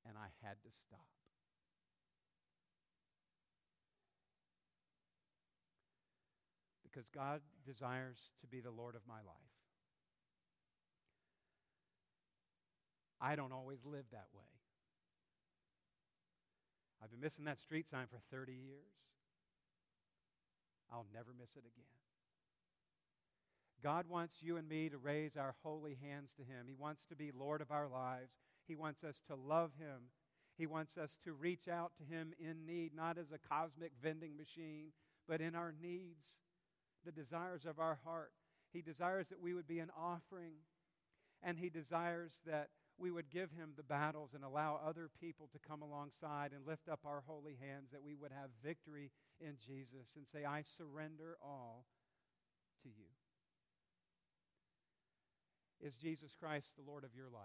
And 0.06 0.16
I 0.16 0.28
had 0.46 0.56
to 0.62 0.70
stop. 0.86 1.19
Because 6.90 7.08
God 7.08 7.40
desires 7.64 8.18
to 8.40 8.46
be 8.46 8.60
the 8.60 8.70
Lord 8.70 8.94
of 8.94 9.02
my 9.06 9.16
life. 9.16 9.50
I 13.20 13.36
don't 13.36 13.52
always 13.52 13.84
live 13.84 14.04
that 14.12 14.26
way. 14.34 14.44
I've 17.02 17.10
been 17.10 17.20
missing 17.20 17.44
that 17.44 17.60
street 17.60 17.86
sign 17.90 18.06
for 18.10 18.18
30 18.34 18.52
years. 18.52 19.08
I'll 20.92 21.06
never 21.14 21.30
miss 21.38 21.50
it 21.56 21.60
again. 21.60 21.84
God 23.82 24.06
wants 24.08 24.36
you 24.40 24.56
and 24.56 24.68
me 24.68 24.88
to 24.90 24.98
raise 24.98 25.36
our 25.36 25.54
holy 25.62 25.96
hands 26.02 26.32
to 26.36 26.42
Him. 26.42 26.66
He 26.66 26.74
wants 26.74 27.04
to 27.06 27.16
be 27.16 27.30
Lord 27.32 27.62
of 27.62 27.70
our 27.70 27.88
lives. 27.88 28.32
He 28.66 28.74
wants 28.74 29.04
us 29.04 29.22
to 29.28 29.34
love 29.34 29.70
Him. 29.78 30.10
He 30.58 30.66
wants 30.66 30.98
us 30.98 31.16
to 31.24 31.32
reach 31.32 31.68
out 31.68 31.92
to 31.96 32.14
Him 32.14 32.32
in 32.38 32.66
need, 32.66 32.94
not 32.94 33.16
as 33.16 33.32
a 33.32 33.38
cosmic 33.38 33.92
vending 34.02 34.36
machine, 34.36 34.92
but 35.26 35.40
in 35.40 35.54
our 35.54 35.72
needs, 35.80 36.34
the 37.04 37.12
desires 37.12 37.64
of 37.66 37.78
our 37.78 37.98
heart. 38.04 38.32
He 38.72 38.82
desires 38.82 39.28
that 39.28 39.40
we 39.40 39.54
would 39.54 39.66
be 39.66 39.80
an 39.80 39.90
offering, 39.98 40.54
and 41.42 41.58
He 41.58 41.70
desires 41.70 42.32
that 42.46 42.68
we 42.98 43.10
would 43.10 43.30
give 43.30 43.50
Him 43.50 43.72
the 43.76 43.82
battles 43.82 44.34
and 44.34 44.44
allow 44.44 44.78
other 44.86 45.08
people 45.20 45.48
to 45.52 45.58
come 45.58 45.82
alongside 45.82 46.52
and 46.52 46.66
lift 46.66 46.88
up 46.88 47.00
our 47.04 47.22
holy 47.26 47.56
hands, 47.60 47.90
that 47.92 48.02
we 48.02 48.14
would 48.14 48.32
have 48.32 48.50
victory 48.62 49.10
in 49.40 49.54
Jesus 49.66 50.08
and 50.16 50.26
say, 50.28 50.44
I 50.44 50.62
surrender 50.76 51.36
all 51.42 51.86
to 52.82 52.88
you. 52.88 53.08
Is 55.80 55.96
Jesus 55.96 56.34
Christ 56.38 56.74
the 56.76 56.88
Lord 56.88 57.04
of 57.04 57.14
your 57.16 57.30
life? 57.32 57.40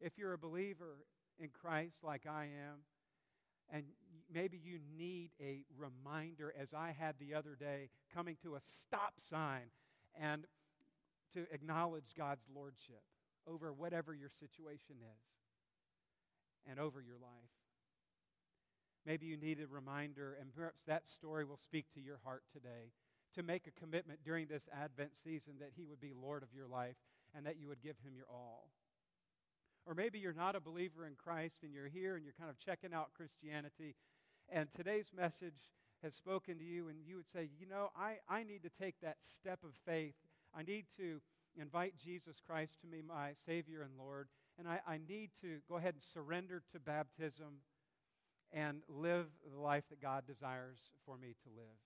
If 0.00 0.18
you're 0.18 0.32
a 0.32 0.38
believer 0.38 1.04
in 1.38 1.48
Christ 1.48 1.98
like 2.02 2.26
I 2.26 2.44
am, 2.44 2.80
and 3.72 3.84
maybe 4.32 4.58
you 4.62 4.78
need 4.96 5.30
a 5.40 5.64
reminder, 5.76 6.52
as 6.58 6.74
I 6.74 6.94
had 6.98 7.16
the 7.18 7.34
other 7.34 7.56
day, 7.58 7.88
coming 8.14 8.36
to 8.42 8.54
a 8.54 8.60
stop 8.60 9.14
sign 9.18 9.70
and 10.20 10.46
to 11.34 11.46
acknowledge 11.52 12.14
God's 12.16 12.44
lordship 12.54 13.02
over 13.46 13.72
whatever 13.72 14.14
your 14.14 14.30
situation 14.30 14.96
is 15.00 16.70
and 16.70 16.78
over 16.78 17.00
your 17.00 17.18
life. 17.20 17.50
Maybe 19.04 19.26
you 19.26 19.36
need 19.36 19.58
a 19.60 19.66
reminder, 19.66 20.36
and 20.40 20.54
perhaps 20.54 20.82
that 20.86 21.08
story 21.08 21.44
will 21.44 21.56
speak 21.56 21.86
to 21.94 22.00
your 22.00 22.20
heart 22.24 22.42
today 22.52 22.92
to 23.34 23.42
make 23.42 23.66
a 23.66 23.80
commitment 23.80 24.20
during 24.24 24.46
this 24.46 24.68
Advent 24.72 25.10
season 25.24 25.54
that 25.58 25.72
He 25.74 25.84
would 25.84 26.00
be 26.00 26.12
Lord 26.14 26.42
of 26.42 26.54
your 26.54 26.68
life 26.68 26.96
and 27.34 27.44
that 27.46 27.58
you 27.58 27.66
would 27.68 27.82
give 27.82 27.96
Him 28.04 28.14
your 28.14 28.26
all. 28.30 28.68
Or 29.86 29.94
maybe 29.94 30.20
you're 30.20 30.32
not 30.32 30.54
a 30.54 30.60
believer 30.60 31.06
in 31.06 31.14
Christ 31.16 31.56
and 31.64 31.72
you're 31.74 31.88
here 31.88 32.14
and 32.14 32.24
you're 32.24 32.38
kind 32.38 32.50
of 32.50 32.58
checking 32.60 32.94
out 32.94 33.10
Christianity, 33.16 33.96
and 34.48 34.68
today's 34.72 35.10
message 35.16 35.72
has 36.02 36.14
spoken 36.14 36.58
to 36.58 36.64
you, 36.64 36.88
and 36.88 36.98
you 37.06 37.16
would 37.16 37.30
say, 37.30 37.48
You 37.58 37.66
know, 37.66 37.90
I, 37.96 38.16
I 38.28 38.42
need 38.42 38.62
to 38.62 38.70
take 38.70 38.96
that 39.02 39.16
step 39.20 39.60
of 39.64 39.70
faith. 39.86 40.14
I 40.54 40.62
need 40.62 40.86
to 40.98 41.20
invite 41.56 41.94
Jesus 41.96 42.40
Christ 42.44 42.80
to 42.80 42.86
be 42.86 43.02
my 43.02 43.32
Savior 43.46 43.82
and 43.82 43.92
Lord, 43.98 44.28
and 44.58 44.68
I, 44.68 44.80
I 44.86 44.98
need 45.08 45.30
to 45.42 45.58
go 45.68 45.76
ahead 45.76 45.94
and 45.94 46.02
surrender 46.02 46.62
to 46.72 46.80
baptism 46.80 47.60
and 48.52 48.82
live 48.88 49.26
the 49.50 49.60
life 49.60 49.84
that 49.90 50.02
God 50.02 50.24
desires 50.26 50.78
for 51.06 51.16
me 51.16 51.34
to 51.44 51.50
live. 51.56 51.78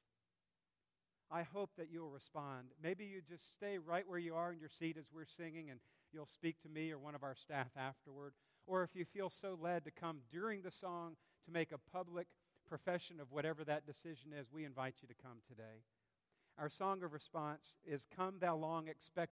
I 1.30 1.42
hope 1.42 1.70
that 1.76 1.88
you'll 1.90 2.10
respond. 2.10 2.68
Maybe 2.82 3.04
you 3.04 3.20
just 3.28 3.52
stay 3.54 3.78
right 3.78 4.04
where 4.06 4.18
you 4.18 4.34
are 4.34 4.52
in 4.52 4.60
your 4.60 4.68
seat 4.68 4.96
as 4.98 5.06
we're 5.12 5.24
singing 5.24 5.70
and 5.70 5.80
you'll 6.12 6.26
speak 6.26 6.60
to 6.62 6.68
me 6.68 6.92
or 6.92 6.98
one 6.98 7.14
of 7.14 7.24
our 7.24 7.34
staff 7.34 7.68
afterward. 7.76 8.32
Or 8.66 8.82
if 8.82 8.90
you 8.94 9.04
feel 9.04 9.30
so 9.30 9.58
led 9.60 9.84
to 9.84 9.90
come 9.90 10.18
during 10.32 10.62
the 10.62 10.70
song 10.70 11.16
to 11.44 11.52
make 11.52 11.72
a 11.72 11.78
public 11.92 12.26
profession 12.66 13.20
of 13.20 13.30
whatever 13.30 13.64
that 13.64 13.86
decision 13.86 14.32
is, 14.38 14.46
we 14.52 14.64
invite 14.64 14.96
you 15.00 15.08
to 15.08 15.14
come 15.22 15.38
today. 15.48 15.82
Our 16.58 16.68
song 16.68 17.02
of 17.02 17.12
response 17.12 17.62
is 17.84 18.06
Come 18.16 18.36
Thou 18.40 18.56
Long 18.56 18.88
Expected 18.88 19.16